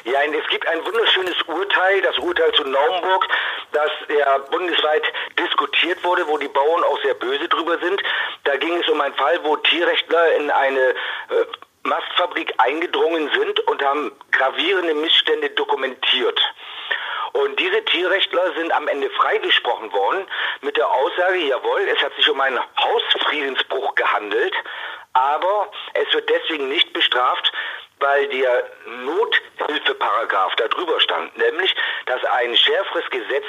Ja, 0.05 0.19
es 0.25 0.49
gibt 0.49 0.67
ein 0.67 0.79
wunderschönes 0.85 1.41
Urteil, 1.47 2.01
das 2.01 2.17
Urteil 2.17 2.51
zu 2.53 2.63
Naumburg, 2.63 3.27
das 3.73 3.91
ja 4.09 4.37
bundesweit 4.37 5.03
diskutiert 5.37 6.03
wurde, 6.03 6.27
wo 6.27 6.37
die 6.37 6.47
Bauern 6.47 6.83
auch 6.83 7.01
sehr 7.01 7.15
böse 7.15 7.47
drüber 7.49 7.77
sind. 7.79 8.01
Da 8.43 8.55
ging 8.57 8.79
es 8.79 8.87
um 8.89 9.01
einen 9.01 9.15
Fall, 9.15 9.39
wo 9.43 9.55
Tierrechtler 9.57 10.35
in 10.35 10.51
eine 10.51 10.89
äh, 10.89 10.95
Mastfabrik 11.83 12.53
eingedrungen 12.57 13.29
sind 13.37 13.59
und 13.61 13.83
haben 13.83 14.11
gravierende 14.31 14.93
Missstände 14.93 15.49
dokumentiert. 15.49 16.39
Und 17.33 17.59
diese 17.59 17.83
Tierrechtler 17.85 18.53
sind 18.55 18.71
am 18.71 18.87
Ende 18.87 19.09
freigesprochen 19.09 19.91
worden 19.91 20.25
mit 20.61 20.77
der 20.77 20.87
Aussage, 20.87 21.39
jawohl, 21.39 21.81
es 21.81 22.01
hat 22.01 22.13
sich 22.15 22.29
um 22.29 22.39
einen 22.39 22.59
Hausfriedensbruch 22.79 23.95
gehandelt, 23.95 24.53
aber 25.13 25.71
es 25.95 26.13
wird 26.13 26.29
deswegen 26.29 26.69
nicht 26.69 26.93
bestraft, 26.93 27.51
weil 28.03 28.27
der 28.27 28.69
Nothilfeparagraph 29.05 30.55
da 30.57 30.67
drüber 30.67 30.99
stand, 30.99 31.35
nämlich, 31.37 31.73
dass 32.05 32.23
ein 32.25 32.55
schärferes 32.55 33.09
Gesetz 33.09 33.45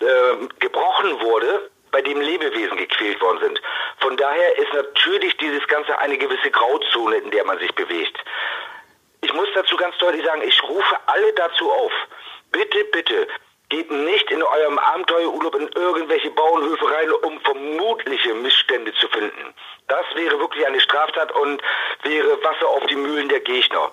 äh, 0.00 0.46
gebrochen 0.60 1.20
wurde, 1.20 1.70
bei 1.90 2.02
dem 2.02 2.20
Lebewesen 2.20 2.76
gequält 2.76 3.20
worden 3.20 3.38
sind. 3.40 3.62
Von 3.98 4.16
daher 4.16 4.58
ist 4.58 4.72
natürlich 4.74 5.36
dieses 5.38 5.66
Ganze 5.68 5.96
eine 5.98 6.18
gewisse 6.18 6.50
Grauzone, 6.50 7.16
in 7.16 7.30
der 7.30 7.44
man 7.44 7.58
sich 7.58 7.72
bewegt. 7.74 8.18
Ich 9.22 9.32
muss 9.32 9.48
dazu 9.54 9.76
ganz 9.76 9.96
deutlich 9.98 10.24
sagen, 10.24 10.42
ich 10.42 10.62
rufe 10.64 10.98
alle 11.06 11.32
dazu 11.32 11.70
auf, 11.70 11.92
bitte, 12.52 12.84
bitte, 12.92 13.26
geht 13.70 13.90
nicht 13.90 14.30
in 14.30 14.42
eurem 14.42 14.78
Abenteuerurlaub 14.78 15.54
in 15.54 15.68
irgendwelche 15.68 16.30
Bauernhöfe 16.30 16.84
rein, 16.90 17.10
um 17.22 17.40
vermutliche 17.40 18.34
Missstände 18.34 18.92
zu 18.94 19.08
finden. 19.08 19.54
Das 19.88 20.04
wäre 20.14 20.38
wirklich 20.38 20.66
Straftat 21.24 21.32
und 21.32 21.62
wäre 22.02 22.42
Wasser 22.42 22.68
auf 22.68 22.86
die 22.86 22.96
Mühlen 22.96 23.28
der 23.28 23.40
Gegner. 23.40 23.90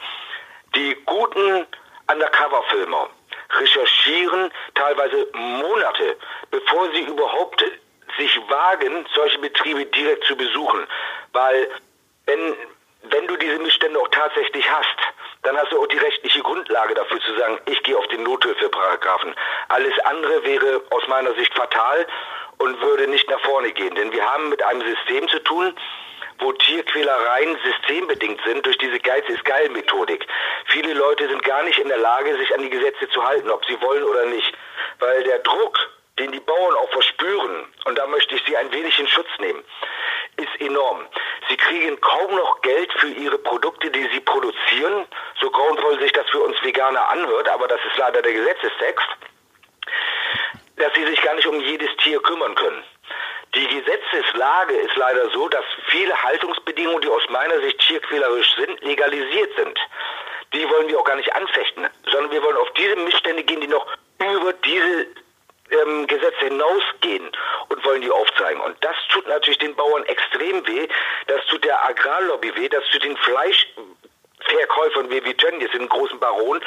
Die 0.76 0.96
guten 1.06 1.66
Undercover-Filmer 2.08 3.10
recherchieren 3.52 4.52
teilweise 4.76 5.28
Monate, 5.34 6.18
bevor 6.50 6.90
sie 6.92 7.02
überhaupt 7.02 7.64
sich 8.18 8.40
wagen, 8.50 9.06
solche 9.14 9.40
Betriebe 9.40 9.86
direkt 9.86 10.26
zu 10.26 10.36
besuchen. 10.36 10.86
Weil 11.34 11.70
wenn, 12.26 12.56
wenn 13.04 13.28
du 13.28 13.36
diese 13.38 13.60
Missstände 13.60 14.00
auch 14.00 14.08
tatsächlich 14.10 14.70
hast, 14.70 14.98
dann 15.44 15.58
hast 15.58 15.72
du 15.72 15.82
auch 15.82 15.88
die 15.88 15.98
rechtliche 15.98 16.42
Grundlage 16.42 16.94
dafür 16.94 17.20
zu 17.22 17.34
sagen, 17.36 17.60
ich 17.66 17.82
gehe 17.84 17.98
auf 17.98 18.08
den 18.10 18.24
Nothilfeparagraphen. 18.24 19.34
Alles 19.70 19.98
andere 20.00 20.44
wäre 20.44 20.84
aus 20.92 21.08
meiner 21.08 21.34
Sicht 21.34 21.54
fatal 21.56 22.06
und 22.60 22.80
würde 22.82 23.08
nicht 23.08 23.30
nach 23.30 23.40
vorne 23.42 23.72
gehen. 23.72 23.96
Denn 23.96 24.12
wir 24.12 24.24
haben 24.24 24.50
mit 24.50 24.62
einem 24.64 24.82
System 24.82 25.28
zu 25.30 25.40
tun, 25.40 25.74
wo 26.42 26.52
Tierquälereien 26.54 27.58
systembedingt 27.64 28.42
sind 28.46 28.66
durch 28.66 28.78
diese 28.80 29.00
Geiz 29.00 29.28
ist 29.30 29.46
geil 29.46 29.70
Methodik. 29.70 30.26
Viele 30.66 30.94
Leute 30.94 31.28
sind 31.28 31.44
gar 31.44 31.64
nicht 31.64 31.80
in 31.80 31.88
der 31.88 31.98
Lage, 31.98 32.36
sich 32.38 32.54
an 32.54 32.62
die 32.62 32.70
Gesetze 32.70 33.08
zu 33.10 33.24
halten, 33.24 33.50
ob 33.50 33.64
sie 33.66 33.80
wollen 33.82 34.04
oder 34.04 34.26
nicht. 34.26 34.52
Weil 35.00 35.24
der 35.24 35.40
Druck, 35.40 35.78
den 36.20 36.32
die 36.32 36.40
Bauern 36.40 36.76
auch 36.76 36.90
verspüren, 36.90 37.66
und 37.86 37.98
da 37.98 38.08
möchte 38.08 38.36
ich 38.36 38.44
sie 38.46 38.58
ein 38.58 38.72
wenig 38.72 38.98
in 39.00 39.08
Schutz 39.08 39.30
nehmen, 39.40 39.64
ist 40.38 40.62
enorm. 40.62 41.06
Sie 41.50 41.58
kriegen 41.58 42.00
kaum 42.02 42.36
noch 42.36 42.62
Geld 42.62 42.92
für 42.94 43.10
ihre 43.10 43.38
Produkte, 43.38 43.92
die 43.92 44.10
sie 44.12 44.22
produzieren, 44.22 45.06
so 45.40 45.50
grauenvoll 45.50 46.00
sich 46.00 46.12
das 46.12 46.28
für 46.30 46.42
uns 46.42 46.62
Veganer 46.64 47.08
anhört, 47.10 47.50
aber 47.50 47.68
das 47.68 47.80
ist 47.86 47.98
leider 47.98 48.22
der 48.22 48.34
Gesetzestext, 48.34 49.08
dass 50.78 50.94
sie 50.96 51.06
sich 51.06 51.22
gar 51.22 51.36
nicht 51.36 51.48
um 51.48 51.60
jedes 51.62 51.96
Tier 51.98 52.20
kümmern 52.22 52.56
können. 52.56 52.84
Die 53.54 53.68
Gesetzeslage 53.68 54.76
ist 54.76 54.96
leider 54.96 55.30
so, 55.32 55.50
dass 55.50 55.66
viele 55.88 56.16
Haltungsbedingungen, 56.24 57.02
die 57.02 57.10
aus 57.10 57.28
meiner 57.30 57.60
Sicht 57.60 57.80
tierquälerisch 57.80 58.56
sind, 58.56 58.82
legalisiert 58.82 59.52
sind. 59.58 59.78
Die 60.54 60.70
wollen 60.70 60.88
wir 60.88 61.00
auch 61.00 61.04
gar 61.04 61.18
nicht 61.18 61.34
anfechten, 61.36 61.88
sondern 62.10 62.32
wir 62.32 62.42
wollen 62.44 62.58
auf 62.58 62.72
diese 62.74 62.96
Missstände 62.96 63.44
gehen, 63.44 63.60
die 63.60 63.68
noch 63.68 63.86
über 64.20 64.54
diese 64.54 65.08
ähm, 65.72 66.08
Gesetze 66.08 66.46
hinausgehen 66.46 67.30
und 67.70 67.86
wollen 67.86 68.02
die 68.02 68.12
aufzeigen. 68.12 68.62
Und 68.62 68.78
das 68.82 68.96
tut 69.10 69.28
natürlich 69.28 69.60
den 69.60 69.76
Bauern 69.76 70.06
extrem 70.06 70.66
weh, 70.68 70.88
das 71.28 71.46
tut 71.48 71.64
der 71.64 71.84
Agrarlobby 71.86 72.56
weh, 72.56 72.70
das 72.70 72.84
tut 72.90 73.04
den 73.04 73.18
Fleisch 73.18 73.68
Verkäufern 74.46 75.10
wie 75.10 75.24
Vitönnies, 75.24 75.72
den 75.72 75.88
großen 75.90 76.20
Baron. 76.20 76.60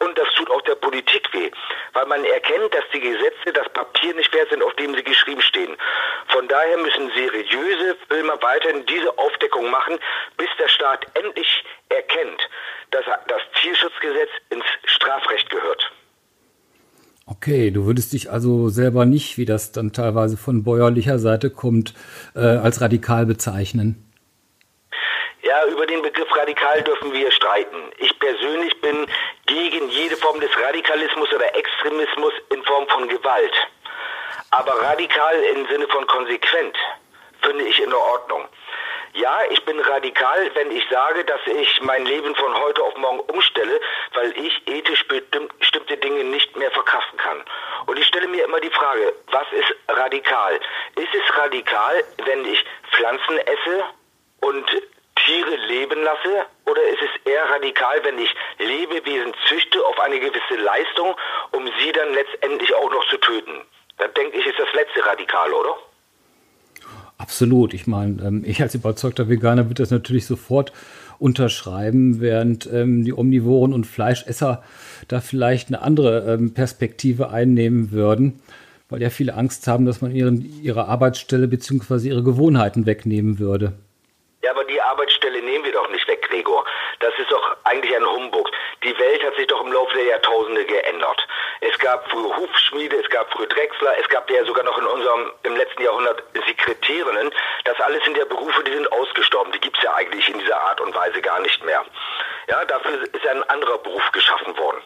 Und 0.00 0.18
das 0.18 0.28
tut 0.36 0.50
auch 0.50 0.62
der 0.62 0.74
Politik 0.76 1.32
weh, 1.32 1.50
weil 1.92 2.06
man 2.06 2.24
erkennt, 2.24 2.74
dass 2.74 2.84
die 2.92 3.00
Gesetze 3.00 3.52
das 3.52 3.68
Papier 3.70 4.14
nicht 4.14 4.32
wert 4.34 4.50
sind, 4.50 4.62
auf 4.62 4.74
dem 4.74 4.94
sie 4.94 5.02
geschrieben 5.02 5.42
stehen. 5.42 5.76
Von 6.28 6.48
daher 6.48 6.78
müssen 6.78 7.10
seriöse 7.14 7.96
Filmer 8.08 8.40
weiterhin 8.42 8.84
diese 8.86 9.16
Aufdeckung 9.18 9.70
machen, 9.70 9.98
bis 10.36 10.48
der 10.58 10.68
Staat 10.68 11.06
endlich 11.14 11.64
erkennt, 11.88 12.48
dass 12.90 13.04
das 13.28 13.42
Tierschutzgesetz 13.60 14.30
ins 14.50 14.64
Strafrecht 14.84 15.50
gehört. 15.50 15.92
Okay, 17.26 17.70
du 17.70 17.86
würdest 17.86 18.12
dich 18.12 18.30
also 18.30 18.68
selber 18.68 19.06
nicht, 19.06 19.38
wie 19.38 19.44
das 19.44 19.72
dann 19.72 19.92
teilweise 19.92 20.36
von 20.36 20.64
bäuerlicher 20.64 21.18
Seite 21.18 21.50
kommt, 21.50 21.94
äh, 22.34 22.40
als 22.40 22.80
radikal 22.80 23.26
bezeichnen. 23.26 24.11
Ja, 25.42 25.64
über 25.66 25.86
den 25.86 26.02
Begriff 26.02 26.34
radikal 26.36 26.82
dürfen 26.82 27.12
wir 27.12 27.30
streiten. 27.32 27.90
Ich 27.98 28.16
persönlich 28.20 28.80
bin 28.80 29.08
gegen 29.46 29.88
jede 29.88 30.16
Form 30.16 30.38
des 30.38 30.50
Radikalismus 30.56 31.32
oder 31.32 31.52
Extremismus 31.56 32.32
in 32.50 32.62
Form 32.62 32.86
von 32.88 33.08
Gewalt. 33.08 33.52
Aber 34.50 34.80
radikal 34.82 35.34
im 35.54 35.66
Sinne 35.66 35.88
von 35.88 36.06
konsequent 36.06 36.76
finde 37.42 37.64
ich 37.64 37.80
in 37.82 37.92
Ordnung. 37.92 38.46
Ja, 39.14 39.40
ich 39.50 39.62
bin 39.64 39.80
radikal, 39.80 40.48
wenn 40.54 40.70
ich 40.70 40.88
sage, 40.88 41.24
dass 41.24 41.40
ich 41.46 41.82
mein 41.82 42.06
Leben 42.06 42.34
von 42.36 42.54
heute 42.54 42.82
auf 42.82 42.96
morgen 42.96 43.20
umstelle, 43.20 43.80
weil 44.14 44.32
ich 44.38 44.68
ethisch 44.68 45.04
bestimmte 45.08 45.96
Dinge 45.96 46.22
nicht 46.22 46.56
mehr 46.56 46.70
verkraften 46.70 47.18
kann. 47.18 47.42
Und 47.86 47.98
ich 47.98 48.06
stelle 48.06 48.28
mir 48.28 48.44
immer 48.44 48.60
die 48.60 48.70
Frage, 48.70 49.12
was 49.32 49.46
ist 49.52 49.74
radikal? 49.88 50.54
Ist 50.94 51.14
es 51.14 51.36
radikal, 51.36 52.04
wenn 52.24 52.44
ich 52.46 52.64
Pflanzen 52.92 53.38
esse 53.38 53.84
und 54.40 54.82
Leben 56.02 56.04
lasse? 56.04 56.46
Oder 56.66 56.82
ist 56.92 57.02
es 57.02 57.32
eher 57.32 57.44
radikal, 57.54 57.96
wenn 58.04 58.18
ich 58.18 58.30
Lebewesen 58.58 59.32
züchte 59.48 59.84
auf 59.84 59.98
eine 60.00 60.18
gewisse 60.18 60.62
Leistung, 60.62 61.14
um 61.52 61.64
sie 61.78 61.92
dann 61.92 62.12
letztendlich 62.14 62.74
auch 62.74 62.90
noch 62.90 63.08
zu 63.08 63.18
töten? 63.18 63.62
Dann 63.98 64.10
denke 64.14 64.38
ich, 64.38 64.46
ist 64.46 64.58
das 64.58 64.72
letzte 64.74 65.04
radikal, 65.06 65.52
oder? 65.52 65.76
Absolut. 67.18 67.74
Ich 67.74 67.86
meine, 67.86 68.22
ähm, 68.22 68.42
ich 68.44 68.60
als 68.62 68.74
überzeugter 68.74 69.28
Veganer 69.28 69.64
würde 69.64 69.82
das 69.82 69.90
natürlich 69.90 70.26
sofort 70.26 70.72
unterschreiben, 71.18 72.20
während 72.20 72.66
ähm, 72.72 73.04
die 73.04 73.12
Omnivoren 73.12 73.72
und 73.72 73.86
Fleischesser 73.86 74.62
da 75.06 75.20
vielleicht 75.20 75.68
eine 75.68 75.82
andere 75.82 76.32
ähm, 76.32 76.52
Perspektive 76.52 77.30
einnehmen 77.30 77.92
würden, 77.92 78.40
weil 78.88 79.02
ja 79.02 79.10
viele 79.10 79.34
Angst 79.34 79.68
haben, 79.68 79.86
dass 79.86 80.00
man 80.00 80.10
ihren, 80.10 80.62
ihre 80.62 80.88
Arbeitsstelle 80.88 81.46
bzw. 81.46 82.08
ihre 82.08 82.24
Gewohnheiten 82.24 82.86
wegnehmen 82.86 83.38
würde. 83.38 83.74
Arbeitsstelle 85.02 85.42
nehmen 85.42 85.64
wir 85.64 85.72
doch 85.72 85.88
nicht 85.88 86.06
weg, 86.06 86.22
Gregor. 86.28 86.64
Das 87.00 87.12
ist 87.18 87.28
doch 87.32 87.56
eigentlich 87.64 87.94
ein 87.96 88.06
Humbug. 88.06 88.48
Die 88.84 88.96
Welt 88.96 89.24
hat 89.24 89.34
sich 89.34 89.48
doch 89.48 89.60
im 89.64 89.72
Laufe 89.72 89.92
der 89.96 90.04
Jahrtausende 90.04 90.64
geändert. 90.64 91.26
Es 91.60 91.76
gab 91.80 92.08
früher 92.08 92.36
Hufschmiede, 92.36 92.96
es 93.00 93.10
gab 93.10 93.28
früher 93.32 93.48
Drechsler, 93.48 93.98
es 93.98 94.08
gab 94.08 94.30
ja 94.30 94.44
sogar 94.44 94.64
noch 94.64 94.78
in 94.78 94.86
unserem, 94.86 95.32
im 95.42 95.56
letzten 95.56 95.82
Jahrhundert 95.82 96.22
Sekretärinnen. 96.46 97.34
Das 97.64 97.80
alles 97.80 98.04
sind 98.04 98.16
ja 98.16 98.24
Berufe, 98.26 98.62
die 98.62 98.74
sind 98.74 98.92
ausgestorben. 98.92 99.50
Die 99.52 99.60
gibt's 99.60 99.82
ja 99.82 99.92
eigentlich 99.94 100.28
in 100.28 100.38
dieser 100.38 100.60
Art 100.60 100.80
und 100.80 100.94
Weise 100.94 101.20
gar 101.20 101.40
nicht 101.40 101.64
mehr. 101.64 101.84
Ja, 102.46 102.64
dafür 102.64 103.02
ist 103.02 103.26
ein 103.26 103.42
anderer 103.50 103.78
Beruf 103.78 104.12
geschaffen 104.12 104.56
worden. 104.56 104.82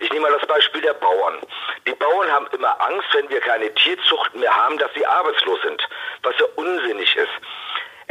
Ich 0.00 0.10
nehme 0.10 0.30
mal 0.30 0.38
das 0.38 0.48
Beispiel 0.48 0.80
der 0.80 0.94
Bauern. 0.94 1.40
Die 1.86 1.94
Bauern 1.94 2.32
haben 2.32 2.46
immer 2.52 2.80
Angst, 2.80 3.08
wenn 3.12 3.28
wir 3.28 3.40
keine 3.40 3.72
Tierzucht 3.74 4.34
mehr 4.34 4.54
haben, 4.54 4.78
dass 4.78 4.92
sie 4.94 5.06
arbeitslos 5.06 5.60
sind, 5.62 5.86
was 6.22 6.34
ja 6.38 6.46
unsinnig 6.56 7.14
ist. 7.14 7.30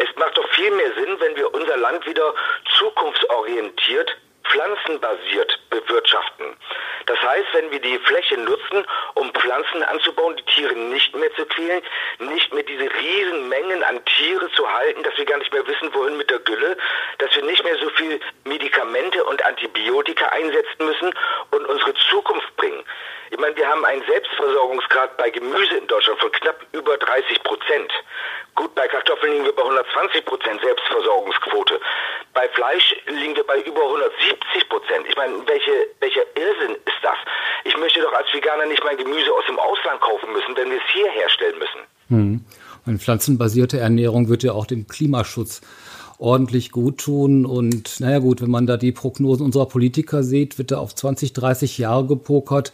Es 0.02 0.16
macht 0.16 0.36
doch 0.36 0.48
viel 0.54 0.72
mehr 0.72 0.92
Sinn, 0.96 1.16
wenn 1.20 1.36
wir 1.36 1.54
unser 1.54 1.78
Land 1.78 2.06
wieder 2.08 2.34
zukunftsorientiert 2.80 4.18
pflanzenbasiert 4.52 5.60
bewirtschaften. 5.70 6.58
Das 7.06 7.20
heißt, 7.22 7.48
wenn 7.54 7.72
wir 7.72 7.80
die 7.80 7.98
Fläche 8.00 8.38
nutzen, 8.38 8.86
um 9.16 9.34
Pflanzen 9.34 9.84
anzubauen, 9.84 10.36
die 10.36 10.44
Tiere 10.44 10.76
nicht 10.76 11.16
mehr 11.16 11.34
zu 11.36 11.46
quälen, 11.46 11.82
nicht 12.20 12.54
mehr 12.54 12.64
diese 12.64 12.90
riesen 12.94 13.50
Mengen 13.50 13.84
an 13.84 14.04
Tiere 14.06 14.52
zu 14.52 14.72
halten, 14.72 15.04
dass 15.04 15.18
wir 15.18 15.26
gar 15.26 15.38
nicht 15.40 15.54
mehr 15.54 15.66
wissen, 15.66 15.94
wohin 15.94 16.18
mit 16.18 16.30
der 16.30 16.40
Gülle, 16.40 16.78
dass 17.18 17.36
wir 17.36 17.44
nicht 17.44 17.64
mehr 17.64 17.78
so 17.78 17.90
viel 17.92 18.20
Medikamente 18.44 19.24
und 19.26 19.44
Antibiotika 19.44 20.28
einsetzen 20.28 20.86
müssen 20.86 21.14
und 21.52 21.66
unsere 21.66 21.94
Zukunft 22.10 22.56
bringen. 22.58 22.84
Ich 23.32 23.40
meine, 23.40 23.56
wir 23.56 23.68
haben 23.68 23.86
einen 23.86 24.04
Selbstversorgungsgrad 24.06 25.16
bei 25.16 25.30
Gemüse 25.30 25.78
in 25.78 25.88
Deutschland 25.88 26.20
von 26.20 26.32
knapp 26.34 26.66
über 26.74 26.98
30 26.98 27.42
Prozent. 27.44 27.92
Gut, 28.56 28.76
bei 28.76 28.88
Kartoffeln 28.90 29.32
liegen 29.32 29.46
wir 29.46 29.56
bei 29.56 29.62
120 29.62 30.26
Prozent 30.26 30.62
Selbstversorgungsquote. 30.62 31.80
Bei 32.34 32.50
Fleisch 32.50 32.94
bei 33.52 33.60
über 33.68 33.84
170 33.84 34.70
Prozent. 34.70 35.04
Ich 35.10 35.16
meine, 35.18 35.34
welche, 35.46 35.72
welcher 36.00 36.24
Irrsinn 36.40 36.76
ist 36.86 37.02
das? 37.04 37.20
Ich 37.66 37.78
möchte 37.78 38.00
doch 38.00 38.14
als 38.14 38.28
Veganer 38.34 38.66
nicht 38.66 38.82
mein 38.86 38.96
Gemüse 38.96 39.32
aus 39.34 39.44
dem 39.48 39.60
Ausland 39.60 40.00
kaufen 40.00 40.32
müssen, 40.32 40.56
wenn 40.56 40.70
wir 40.70 40.78
es 40.78 40.88
hier 40.94 41.10
herstellen 41.12 41.60
müssen. 41.60 41.82
Hm. 42.08 42.46
Eine 42.86 42.98
pflanzenbasierte 42.98 43.78
Ernährung 43.78 44.30
wird 44.30 44.44
ja 44.44 44.54
auch 44.54 44.66
dem 44.66 44.88
Klimaschutz 44.88 45.62
ordentlich 46.18 46.72
gut 46.72 47.00
tun. 47.00 47.46
Und 47.46 48.00
naja 48.00 48.20
gut, 48.20 48.42
wenn 48.42 48.50
man 48.50 48.68
da 48.68 48.78
die 48.78 48.94
Prognosen 48.94 49.46
unserer 49.46 49.68
Politiker 49.68 50.24
sieht, 50.24 50.58
wird 50.58 50.72
da 50.72 50.78
auf 50.78 50.96
20, 50.96 51.34
30 51.34 51.78
Jahre 51.78 52.06
gepokert. 52.06 52.72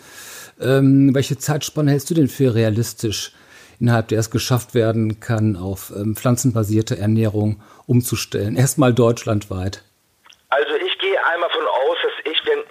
Ähm, 0.62 1.16
welche 1.16 1.40
Zeitspanne 1.40 1.92
hältst 1.92 2.10
du 2.10 2.14
denn 2.14 2.28
für 2.28 2.54
realistisch? 2.54 3.34
innerhalb 3.80 4.08
der 4.08 4.18
es 4.18 4.32
geschafft 4.32 4.74
werden 4.74 5.20
kann, 5.20 5.56
auf 5.56 5.94
ähm, 5.96 6.16
pflanzenbasierte 6.16 6.98
Ernährung 6.98 7.62
umzustellen? 7.86 8.56
Erstmal 8.56 8.92
deutschlandweit. 8.92 9.84
Also 10.50 10.74
ich 10.84 10.98
gehe 10.98 11.24
einmal 11.28 11.50
von 11.52 11.62
aus, 11.62 11.98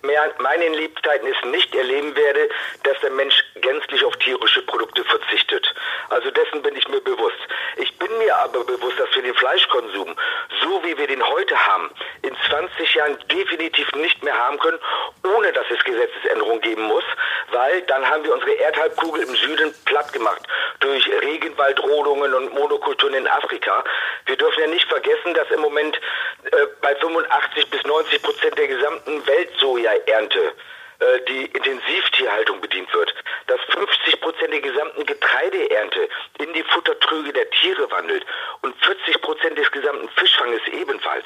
während 0.03 0.39
meinen 0.41 0.75
Lebzeiten 0.75 1.29
es 1.29 1.51
nicht 1.51 1.75
erleben 1.75 2.15
werde, 2.17 2.49
dass 2.83 2.99
der 3.01 3.11
Mensch 3.11 3.35
gänzlich 3.57 4.05
auf 4.05 4.17
tierische 4.17 4.63
Produkte 4.63 5.05
verzichtet. 5.05 5.75
Also 6.11 6.31
dessen 6.31 6.63
bin 6.63 6.77
ich 6.77 6.89
mir 6.89 7.01
bewusst. 7.01 7.39
Ich 7.77 7.97
bin 7.99 8.17
mir 8.19 8.37
aber 8.37 8.65
bewusst, 8.65 8.99
dass 8.99 9.15
wir 9.15 9.23
den 9.23 9.35
Fleischkonsum, 9.35 10.17
so 10.63 10.85
wie 10.85 10.97
wir 10.97 11.07
den 11.07 11.27
heute 11.27 11.57
haben, 11.67 11.91
in 12.23 12.37
20 12.49 12.95
Jahren 12.95 13.19
definitiv 13.31 13.91
nicht 13.95 14.23
mehr 14.23 14.37
haben 14.37 14.59
können, 14.59 14.79
ohne 15.25 15.53
dass 15.53 15.67
es 15.71 15.83
Gesetzesänderungen 15.85 16.61
geben 16.61 16.83
muss, 16.83 17.05
weil 17.51 17.83
dann 17.83 18.09
haben 18.09 18.25
wir 18.25 18.35
unsere 18.35 18.53
Erdhalbkugel 18.53 19.23
im 19.23 19.35
Süden 19.35 19.75
platt 19.85 20.13
gemacht 20.13 20.43
durch 20.81 21.09
Regenwaldrodungen 21.23 22.35
und 22.35 22.55
Monokulturen 22.55 23.15
in 23.15 23.27
Afrika. 23.27 23.85
Wir 24.27 24.37
dürfen 24.37 24.61
ja 24.61 24.67
nicht 24.67 24.89
vergessen, 24.89 25.35
dass 25.35 25.51
im 25.51 25.61
Moment 25.61 25.97
äh, 26.45 26.66
bei 26.87 26.95
85 26.95 27.69
bis 27.69 27.83
90 27.83 28.23
Prozent 28.23 28.57
der 28.57 28.69
gesamten 28.69 29.27
Weltsojaernte 29.27 30.53
äh, 31.01 31.21
die 31.29 31.47
Intensivtierhaltung 31.47 32.61
bedient 32.61 32.95
wird, 32.95 33.13
dass 33.49 33.59
50 33.73 34.21
Prozent 34.21 34.53
der 34.53 34.61
gesamten 34.61 35.05
Getreideernte 35.05 36.09
in 36.39 36.53
die 36.53 36.63
Futtertröge 36.63 37.33
der 37.33 37.51
Tiere 37.51 37.91
wandelt 37.91 38.25
und 38.63 38.73
40 38.85 39.21
Prozent 39.21 39.59
des 39.59 39.69
gesamten 39.73 40.09
Fischfanges 40.11 40.63
ebenfalls. 40.69 41.25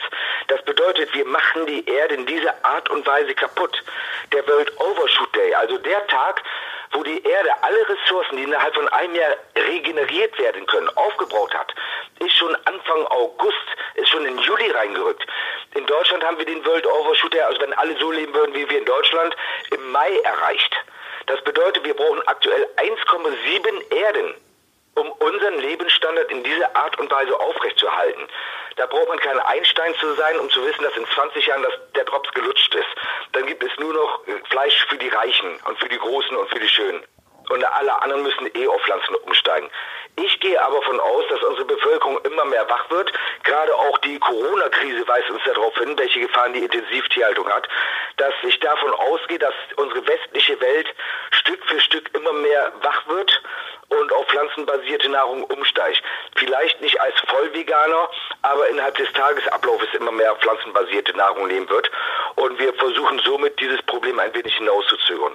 Das 0.49 0.65
bedeutet, 0.65 1.13
wir 1.13 1.27
machen 1.27 1.67
die 1.67 1.87
Erde 1.87 2.15
in 2.15 2.25
dieser 2.25 2.55
Art 2.65 2.89
und 2.89 3.07
Weise 3.07 3.35
kaputt. 3.35 3.85
Der 4.33 4.49
World 4.49 4.73
Overshoot 4.81 5.37
Day, 5.37 5.55
also 5.55 5.77
der 5.77 6.07
Tag, 6.07 6.43
wo 6.93 7.03
die 7.03 7.23
Erde 7.23 7.51
alle 7.63 7.89
Ressourcen, 7.89 8.37
die 8.37 8.45
innerhalb 8.45 8.75
von 8.75 8.89
einem 8.89 9.15
Jahr 9.15 9.37
regeneriert 9.57 10.39
werden 10.39 10.67
können, 10.67 10.89
aufgebraucht 10.97 11.55
hat, 11.55 11.75
ist 12.19 12.37
schon 12.37 12.55
Anfang 12.65 13.07
August, 13.07 13.57
ist 13.95 14.09
schon 14.09 14.25
in 14.25 14.39
Juli 14.39 14.71
reingerückt. 14.71 15.25
Deutschland 16.11 16.25
haben 16.25 16.39
wir 16.39 16.45
den 16.45 16.67
World 16.67 16.85
Overshoot, 16.89 17.39
also 17.39 17.61
wenn 17.61 17.73
alle 17.75 17.97
so 17.97 18.11
leben 18.11 18.35
würden 18.35 18.53
wie 18.53 18.69
wir 18.69 18.79
in 18.79 18.85
Deutschland, 18.85 19.37
im 19.71 19.93
Mai 19.93 20.11
erreicht. 20.25 20.75
Das 21.27 21.41
bedeutet, 21.45 21.85
wir 21.85 21.95
brauchen 21.95 22.21
aktuell 22.27 22.67
1,7 22.79 23.95
Erden, 23.95 24.35
um 24.97 25.13
unseren 25.13 25.61
Lebensstandard 25.61 26.29
in 26.33 26.43
dieser 26.43 26.75
Art 26.75 26.99
und 26.99 27.13
Weise 27.13 27.39
aufrechtzuerhalten. 27.39 28.27
Da 28.75 28.87
braucht 28.87 29.07
man 29.07 29.21
kein 29.21 29.39
Einstein 29.39 29.95
zu 30.01 30.13
sein, 30.15 30.37
um 30.41 30.51
zu 30.51 30.67
wissen, 30.67 30.83
dass 30.83 30.97
in 30.97 31.07
20 31.07 31.47
Jahren 31.47 31.63
das, 31.63 31.75
der 31.95 32.05
Drops 32.07 32.33
gelutscht 32.33 32.75
ist. 32.75 32.89
Dann 33.31 33.47
gibt 33.47 33.63
es 33.63 33.71
nur 33.79 33.95
noch 33.95 34.27
äh, 34.27 34.33
Fleisch 34.51 34.85
für 34.89 34.99
die 34.99 35.11
Reichen 35.11 35.61
und 35.65 35.79
für 35.79 35.89
die 35.89 35.99
Großen 35.99 36.37
und 36.37 36.49
für 36.51 36.59
die 36.59 36.69
Schönen. 36.69 37.05
Und 37.51 37.65
alle 37.65 38.03
anderen 38.03 38.25
müssen 38.25 38.51
eh 38.57 38.67
auf 38.67 38.83
Pflanzen 38.83 39.15
umsteigen. 39.15 39.71
Ich 40.17 40.41
gehe 40.41 40.61
aber 40.63 40.83
von 40.83 41.01
aus, 41.01 41.25
dass 41.31 41.43
unsere 41.43 41.67
Bevölkerung 41.67 42.19
immer 42.25 42.45
mehr 42.45 42.69
wach 42.69 42.91
wird. 42.91 43.13
Gerade 43.45 43.75
auch 43.75 43.99
die 43.99 44.19
Corona-Krise 44.19 45.07
weist 45.09 45.31
uns 45.31 45.43
darauf 45.45 45.75
hin, 45.79 45.97
welche 45.97 46.21
Gefahren 46.21 46.53
die 46.53 46.65
Intensivtierhaltung 46.65 47.49
hat, 47.49 47.69
dass 48.17 48.35
ich 48.47 48.59
davon 48.61 48.93
ausgehe, 48.93 49.39
dass 49.39 49.55
unsere 49.77 50.07
westliche 50.07 50.61
Welt 50.61 50.89
Stück 51.31 51.65
für 51.67 51.81
Stück 51.81 52.11
immer 52.15 52.33
mehr 52.33 52.73
wach 52.83 53.07
wird 53.09 53.43
und 53.89 54.13
auf 54.13 54.27
pflanzenbasierte 54.27 55.09
Nahrung 55.09 55.45
umsteigt. 55.45 56.03
Vielleicht 56.37 56.81
nicht 56.81 57.01
als 57.01 57.15
Vollveganer, 57.27 58.09
aber 58.43 58.69
innerhalb 58.69 58.97
des 58.97 59.13
Tagesablaufes 59.13 59.89
immer 59.99 60.13
mehr 60.13 60.35
pflanzenbasierte 60.37 61.17
Nahrung 61.17 61.49
nehmen 61.49 61.69
wird. 61.69 61.91
Und 62.37 62.59
wir 62.59 62.73
versuchen 62.75 63.21
somit 63.25 63.59
dieses 63.61 63.83
Problem 63.83 64.19
ein 64.19 64.33
wenig 64.35 64.55
hinauszuzögern. 64.55 65.33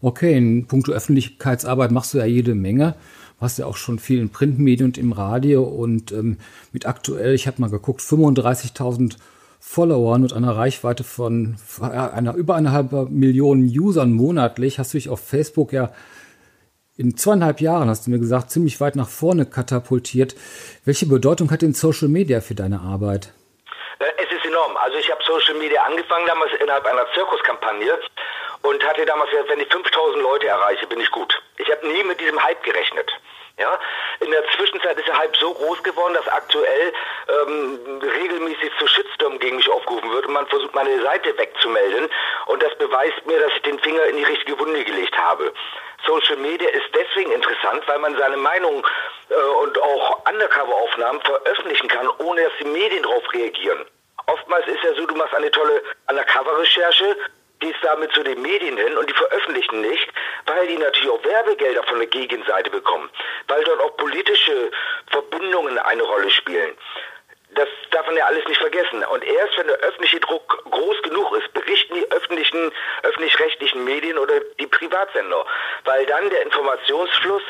Okay, 0.00 0.36
in 0.36 0.66
puncto 0.68 0.92
Öffentlichkeitsarbeit 0.92 1.90
machst 1.90 2.14
du 2.14 2.18
ja 2.18 2.24
jede 2.24 2.54
Menge. 2.54 2.94
Hast 3.40 3.58
ja 3.58 3.66
auch 3.66 3.76
schon 3.76 3.98
viel 3.98 4.20
in 4.20 4.30
Printmedien 4.30 4.86
und 4.86 4.98
im 4.98 5.12
Radio 5.12 5.62
und 5.62 6.12
ähm, 6.12 6.38
mit 6.72 6.86
aktuell, 6.86 7.34
ich 7.34 7.46
habe 7.46 7.60
mal 7.60 7.70
geguckt, 7.70 8.00
35.000 8.00 9.16
Followern 9.60 10.22
und 10.22 10.32
einer 10.32 10.56
Reichweite 10.56 11.04
von 11.04 11.56
einer 11.80 12.34
über 12.34 12.54
eineinhalb 12.54 13.10
Millionen 13.10 13.64
Usern 13.64 14.12
monatlich 14.12 14.78
hast 14.78 14.94
du 14.94 14.98
dich 14.98 15.08
auf 15.08 15.20
Facebook 15.20 15.72
ja 15.72 15.92
in 16.96 17.16
zweieinhalb 17.16 17.60
Jahren, 17.60 17.88
hast 17.88 18.06
du 18.06 18.10
mir 18.10 18.18
gesagt, 18.18 18.50
ziemlich 18.50 18.80
weit 18.80 18.96
nach 18.96 19.08
vorne 19.08 19.46
katapultiert. 19.46 20.34
Welche 20.84 21.06
Bedeutung 21.06 21.50
hat 21.50 21.62
denn 21.62 21.72
Social 21.72 22.08
Media 22.08 22.40
für 22.40 22.56
deine 22.56 22.80
Arbeit? 22.80 23.32
Äh, 24.00 24.06
es 24.18 24.36
ist 24.36 24.44
enorm. 24.44 24.76
Also 24.76 24.98
ich 24.98 25.10
habe 25.10 25.22
Social 25.24 25.54
Media 25.54 25.80
angefangen 25.82 26.26
damals 26.26 26.50
innerhalb 26.60 26.84
einer 26.86 27.06
Zirkuskampagne 27.14 27.98
und 28.62 28.84
hatte 28.84 29.06
damals 29.06 29.30
gesagt, 29.30 29.50
wenn 29.50 29.60
ich 29.60 29.68
5000 29.72 30.22
Leute 30.22 30.48
erreiche, 30.48 30.86
bin 30.88 31.00
ich 31.00 31.10
gut. 31.12 31.40
Ich 31.58 31.70
habe 31.70 31.86
nie 31.86 32.02
mit 32.02 32.20
diesem 32.20 32.42
Hype 32.42 32.62
gerechnet. 32.64 33.10
Zwischenzeit 34.58 34.98
ist 34.98 35.06
der 35.06 35.16
Hype 35.16 35.36
so 35.36 35.54
groß 35.54 35.82
geworden, 35.82 36.14
dass 36.14 36.26
aktuell 36.28 36.92
ähm, 37.28 37.78
regelmäßig 38.02 38.70
zu 38.78 38.86
Shitstorm 38.86 39.38
gegen 39.38 39.56
mich 39.56 39.70
aufgerufen 39.70 40.10
wird 40.10 40.26
und 40.26 40.32
man 40.32 40.46
versucht, 40.48 40.74
meine 40.74 41.00
Seite 41.02 41.36
wegzumelden. 41.38 42.08
Und 42.46 42.62
das 42.62 42.74
beweist 42.76 43.24
mir, 43.26 43.38
dass 43.38 43.52
ich 43.54 43.62
den 43.62 43.78
Finger 43.78 44.04
in 44.06 44.16
die 44.16 44.24
richtige 44.24 44.58
Wunde 44.58 44.84
gelegt 44.84 45.16
habe. 45.16 45.52
Social 46.06 46.36
Media 46.36 46.68
ist 46.70 46.88
deswegen 46.94 47.32
interessant, 47.32 47.82
weil 47.86 47.98
man 47.98 48.16
seine 48.16 48.36
Meinung 48.36 48.86
äh, 49.28 49.34
und 49.62 49.78
auch 49.80 50.26
Undercover-Aufnahmen 50.28 51.20
veröffentlichen 51.22 51.88
kann, 51.88 52.08
ohne 52.18 52.42
dass 52.42 52.52
die 52.60 52.68
Medien 52.68 53.02
darauf 53.02 53.32
reagieren. 53.32 53.84
Oftmals 54.26 54.66
ist 54.66 54.82
ja 54.82 54.94
so, 54.94 55.06
du 55.06 55.14
machst 55.14 55.34
eine 55.34 55.50
tolle 55.50 55.82
Undercover-Recherche, 56.08 57.16
gehst 57.60 57.78
damit 57.82 58.12
zu 58.12 58.22
den 58.22 58.40
Medien 58.42 58.76
hin 58.76 58.96
und 58.96 59.08
die 59.08 59.14
veröffentlichen 59.14 59.80
nicht, 59.80 60.08
weil 60.46 60.66
die 60.68 60.76
natürlich 60.76 61.10
auch 61.10 61.24
Werbegelder 61.24 61.82
von 61.84 61.98
der 61.98 62.06
Gegenseite 62.06 62.70
bekommen, 62.70 63.08
weil 63.48 63.64
dort 63.64 63.80
auch 63.80 63.96
politische 63.96 64.70
Verbindungen 65.10 65.78
eine 65.78 66.02
Rolle 66.02 66.30
spielen. 66.30 66.76
Das 67.54 67.68
darf 67.90 67.97
man 68.08 68.16
ja 68.16 68.24
alles 68.26 68.46
nicht 68.46 68.60
vergessen. 68.60 69.04
Und 69.04 69.22
erst 69.24 69.56
wenn 69.58 69.66
der 69.66 69.76
öffentliche 69.76 70.20
Druck 70.20 70.64
groß 70.70 71.02
genug 71.02 71.36
ist, 71.36 71.52
berichten 71.52 71.94
die 71.94 72.10
öffentlichen, 72.10 72.72
öffentlich-rechtlichen 73.02 73.84
Medien 73.84 74.18
oder 74.18 74.40
die 74.58 74.66
Privatsender, 74.66 75.44
weil 75.84 76.06
dann 76.06 76.30
der 76.30 76.42
Informationsfluss 76.42 77.42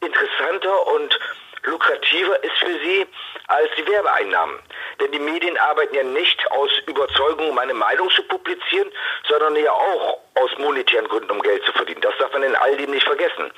interessanter 0.00 0.86
und 0.88 1.18
lukrativer 1.62 2.42
ist 2.44 2.56
für 2.58 2.78
sie 2.84 3.06
als 3.48 3.70
die 3.76 3.86
Werbeeinnahmen. 3.86 4.58
Denn 5.00 5.12
die 5.12 5.18
Medien 5.18 5.56
arbeiten 5.58 5.94
ja 5.94 6.02
nicht 6.02 6.50
aus 6.52 6.70
Überzeugung, 6.86 7.54
meine 7.54 7.74
Meinung 7.74 8.10
zu 8.10 8.22
publizieren, 8.24 8.90
sondern 9.28 9.56
ja 9.56 9.72
auch 9.72 10.18
aus 10.34 10.50
monetären 10.58 11.08
Gründen, 11.08 11.30
um 11.30 11.42
Geld 11.42 11.64
zu 11.64 11.72
verdienen. 11.72 12.00
Das 12.00 12.16
darf 12.18 12.32
man 12.32 12.42
in 12.42 12.54
all 12.56 12.76
dem 12.76 12.90
nicht 12.90 13.06
vergessen. 13.06 13.50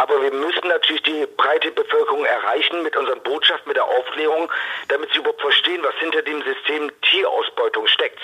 Aber 0.00 0.22
wir 0.22 0.32
müssen 0.32 0.66
natürlich 0.66 1.02
die 1.02 1.26
breite 1.36 1.70
Bevölkerung 1.72 2.24
erreichen 2.24 2.82
mit 2.82 2.96
unseren 2.96 3.20
Botschaften, 3.20 3.68
mit 3.68 3.76
der 3.76 3.84
Aufklärung, 3.84 4.50
damit 4.88 5.12
sie 5.12 5.18
überhaupt 5.18 5.42
verstehen, 5.42 5.82
was 5.82 5.94
hinter 5.96 6.22
dem 6.22 6.40
System 6.42 6.90
Tierausbeutung 7.02 7.86
steckt. 7.86 8.18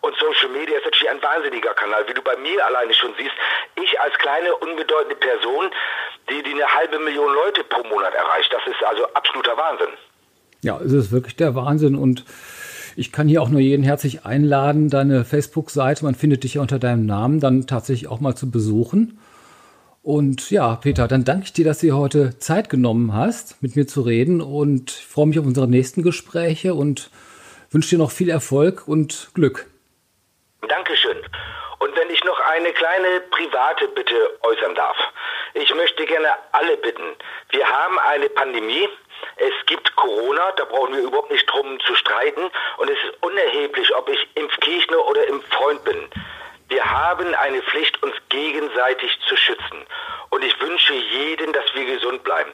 Und 0.00 0.16
Social 0.16 0.48
Media 0.48 0.76
ist 0.76 0.84
natürlich 0.84 1.08
ein 1.08 1.22
wahnsinniger 1.22 1.72
Kanal, 1.74 2.02
wie 2.08 2.14
du 2.14 2.20
bei 2.20 2.36
mir 2.36 2.66
alleine 2.66 2.92
schon 2.94 3.14
siehst. 3.16 3.30
Ich 3.80 4.00
als 4.00 4.12
kleine, 4.18 4.56
unbedeutende 4.56 5.14
Person, 5.14 5.70
die, 6.28 6.42
die 6.42 6.50
eine 6.50 6.66
halbe 6.66 6.98
Million 6.98 7.32
Leute 7.32 7.62
pro 7.62 7.86
Monat 7.86 8.12
erreicht, 8.12 8.52
das 8.52 8.66
ist 8.66 8.82
also 8.82 9.06
absoluter 9.14 9.56
Wahnsinn. 9.56 9.94
Ja, 10.62 10.80
es 10.84 10.92
ist 10.92 11.12
wirklich 11.12 11.36
der 11.36 11.54
Wahnsinn 11.54 11.94
und 11.94 12.24
ich 12.96 13.12
kann 13.12 13.28
hier 13.28 13.40
auch 13.40 13.50
nur 13.50 13.60
jeden 13.60 13.84
herzlich 13.84 14.26
einladen, 14.26 14.90
deine 14.90 15.24
Facebook-Seite, 15.24 16.04
man 16.04 16.16
findet 16.16 16.42
dich 16.42 16.54
ja 16.54 16.60
unter 16.60 16.80
deinem 16.80 17.06
Namen, 17.06 17.38
dann 17.38 17.68
tatsächlich 17.68 18.10
auch 18.10 18.18
mal 18.18 18.34
zu 18.34 18.50
besuchen. 18.50 19.20
Und 20.04 20.50
ja, 20.50 20.76
Peter, 20.76 21.08
dann 21.08 21.24
danke 21.24 21.44
ich 21.44 21.54
dir, 21.54 21.64
dass 21.64 21.78
du 21.78 21.86
dir 21.86 21.96
heute 21.96 22.38
Zeit 22.38 22.68
genommen 22.68 23.14
hast, 23.14 23.62
mit 23.62 23.74
mir 23.74 23.86
zu 23.86 24.02
reden 24.02 24.42
und 24.42 24.90
freue 24.90 25.24
mich 25.24 25.38
auf 25.38 25.46
unsere 25.46 25.66
nächsten 25.66 26.02
Gespräche 26.02 26.74
und 26.74 27.10
wünsche 27.70 27.96
dir 27.96 27.98
noch 27.98 28.10
viel 28.10 28.28
Erfolg 28.28 28.86
und 28.86 29.30
Glück. 29.32 29.64
Dankeschön. 30.68 31.16
Und 31.78 31.96
wenn 31.96 32.10
ich 32.10 32.22
noch 32.22 32.38
eine 32.38 32.70
kleine 32.72 33.22
private 33.30 33.88
Bitte 33.88 34.14
äußern 34.42 34.74
darf. 34.74 34.96
Ich 35.54 35.74
möchte 35.74 36.04
gerne 36.04 36.28
alle 36.52 36.76
bitten. 36.76 37.16
Wir 37.48 37.66
haben 37.66 37.98
eine 38.00 38.28
Pandemie, 38.28 38.86
es 39.36 39.54
gibt 39.64 39.96
Corona, 39.96 40.52
da 40.58 40.66
brauchen 40.66 40.94
wir 40.94 41.02
überhaupt 41.02 41.30
nicht 41.32 41.46
drum 41.50 41.80
zu 41.80 41.94
streiten. 41.94 42.42
Und 42.76 42.90
es 42.90 42.98
ist 42.98 43.22
unerheblich, 43.22 43.94
ob 43.96 44.10
ich 44.10 44.28
Impfgegner 44.34 44.98
oder 45.06 45.26
Impffreund 45.28 45.82
bin. 45.84 45.96
Wir 46.74 46.90
haben 46.90 47.32
eine 47.36 47.62
Pflicht, 47.62 48.02
uns 48.02 48.16
gegenseitig 48.30 49.16
zu 49.28 49.36
schützen. 49.36 49.86
Und 50.30 50.42
ich 50.42 50.60
wünsche 50.60 50.92
jedem, 50.92 51.52
dass 51.52 51.72
wir 51.72 51.84
gesund 51.84 52.24
bleiben. 52.24 52.50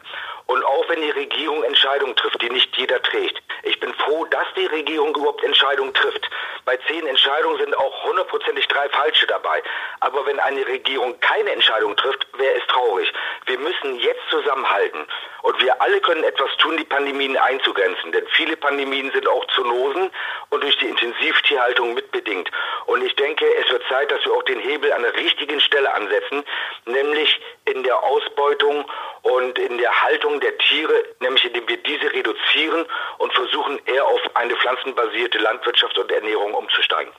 Und 0.51 0.65
auch 0.65 0.89
wenn 0.89 1.01
die 1.01 1.11
Regierung 1.11 1.63
Entscheidungen 1.63 2.17
trifft, 2.17 2.43
die 2.43 2.51
nicht 2.51 2.77
jeder 2.77 3.01
trägt. 3.03 3.41
Ich 3.63 3.79
bin 3.79 3.95
froh, 3.95 4.25
dass 4.25 4.47
die 4.57 4.67
Regierung 4.67 5.15
überhaupt 5.15 5.45
Entscheidungen 5.45 5.95
trifft. 5.95 6.29
Bei 6.65 6.77
zehn 6.89 7.07
Entscheidungen 7.07 7.57
sind 7.59 7.77
auch 7.77 8.03
hundertprozentig 8.03 8.67
drei 8.67 8.89
falsche 8.89 9.29
dabei. 9.29 9.63
Aber 10.01 10.27
wenn 10.27 10.41
eine 10.41 10.67
Regierung 10.67 11.21
keine 11.21 11.53
Entscheidung 11.53 11.95
trifft, 11.97 12.27
wäre 12.37 12.55
es 12.57 12.67
traurig. 12.67 13.13
Wir 13.47 13.61
müssen 13.61 14.01
jetzt 14.01 14.29
zusammenhalten. 14.29 15.07
Und 15.43 15.63
wir 15.63 15.81
alle 15.81 16.01
können 16.01 16.25
etwas 16.25 16.51
tun, 16.59 16.77
die 16.77 16.85
Pandemien 16.85 17.37
einzugrenzen. 17.37 18.11
Denn 18.11 18.27
viele 18.33 18.57
Pandemien 18.57 19.13
sind 19.13 19.29
auch 19.29 19.47
Zoonosen 19.55 20.11
und 20.49 20.63
durch 20.65 20.77
die 20.79 20.89
Intensivtierhaltung 20.89 21.95
mitbedingt. 21.95 22.51
Und 22.87 23.05
ich 23.05 23.15
denke, 23.15 23.47
es 23.55 23.71
wird 23.71 23.85
Zeit, 23.89 24.11
dass 24.11 24.25
wir 24.25 24.33
auch 24.33 24.43
den 24.43 24.59
Hebel 24.59 24.93
an 24.93 25.03
der 25.03 25.15
richtigen 25.15 25.61
Stelle 25.61 25.95
ansetzen, 25.95 26.45
nämlich 26.87 27.41
in 27.75 27.83
der 27.83 28.03
Ausbeutung 28.03 28.85
und 29.23 29.59
in 29.59 29.79
der 29.79 30.03
Haltung 30.03 30.41
der 30.41 30.57
Tiere, 30.59 30.95
nämlich 31.21 31.45
indem 31.45 31.69
wir 31.69 31.77
diese 31.79 32.13
reduzieren 32.13 32.85
und 33.19 33.33
versuchen 33.33 33.79
eher 33.87 34.07
auf 34.07 34.21
eine 34.35 34.55
pflanzenbasierte 34.57 35.39
Landwirtschaft 35.39 35.97
und 35.99 36.11
Ernährung 36.11 36.55
umzusteigen. 36.55 37.13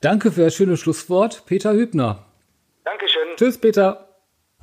Danke 0.00 0.32
für 0.32 0.44
das 0.44 0.54
schöne 0.54 0.76
Schlusswort, 0.76 1.44
Peter 1.46 1.72
Hübner. 1.72 2.24
Dankeschön. 2.84 3.36
Tschüss, 3.36 3.60
Peter. 3.60 4.08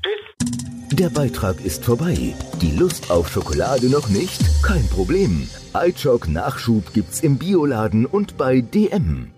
Tschüss. 0.03 0.57
Der 0.93 1.09
Beitrag 1.09 1.63
ist 1.63 1.85
vorbei. 1.85 2.33
Die 2.61 2.75
Lust 2.77 3.11
auf 3.11 3.27
Schokolade 3.27 3.87
noch 3.91 4.09
nicht? 4.09 4.41
Kein 4.65 4.87
Problem. 4.89 5.47
iChock 5.75 6.27
Nachschub 6.27 6.91
gibt's 6.93 7.21
im 7.21 7.37
Bioladen 7.37 8.07
und 8.07 8.37
bei 8.37 8.61
DM. 8.61 9.31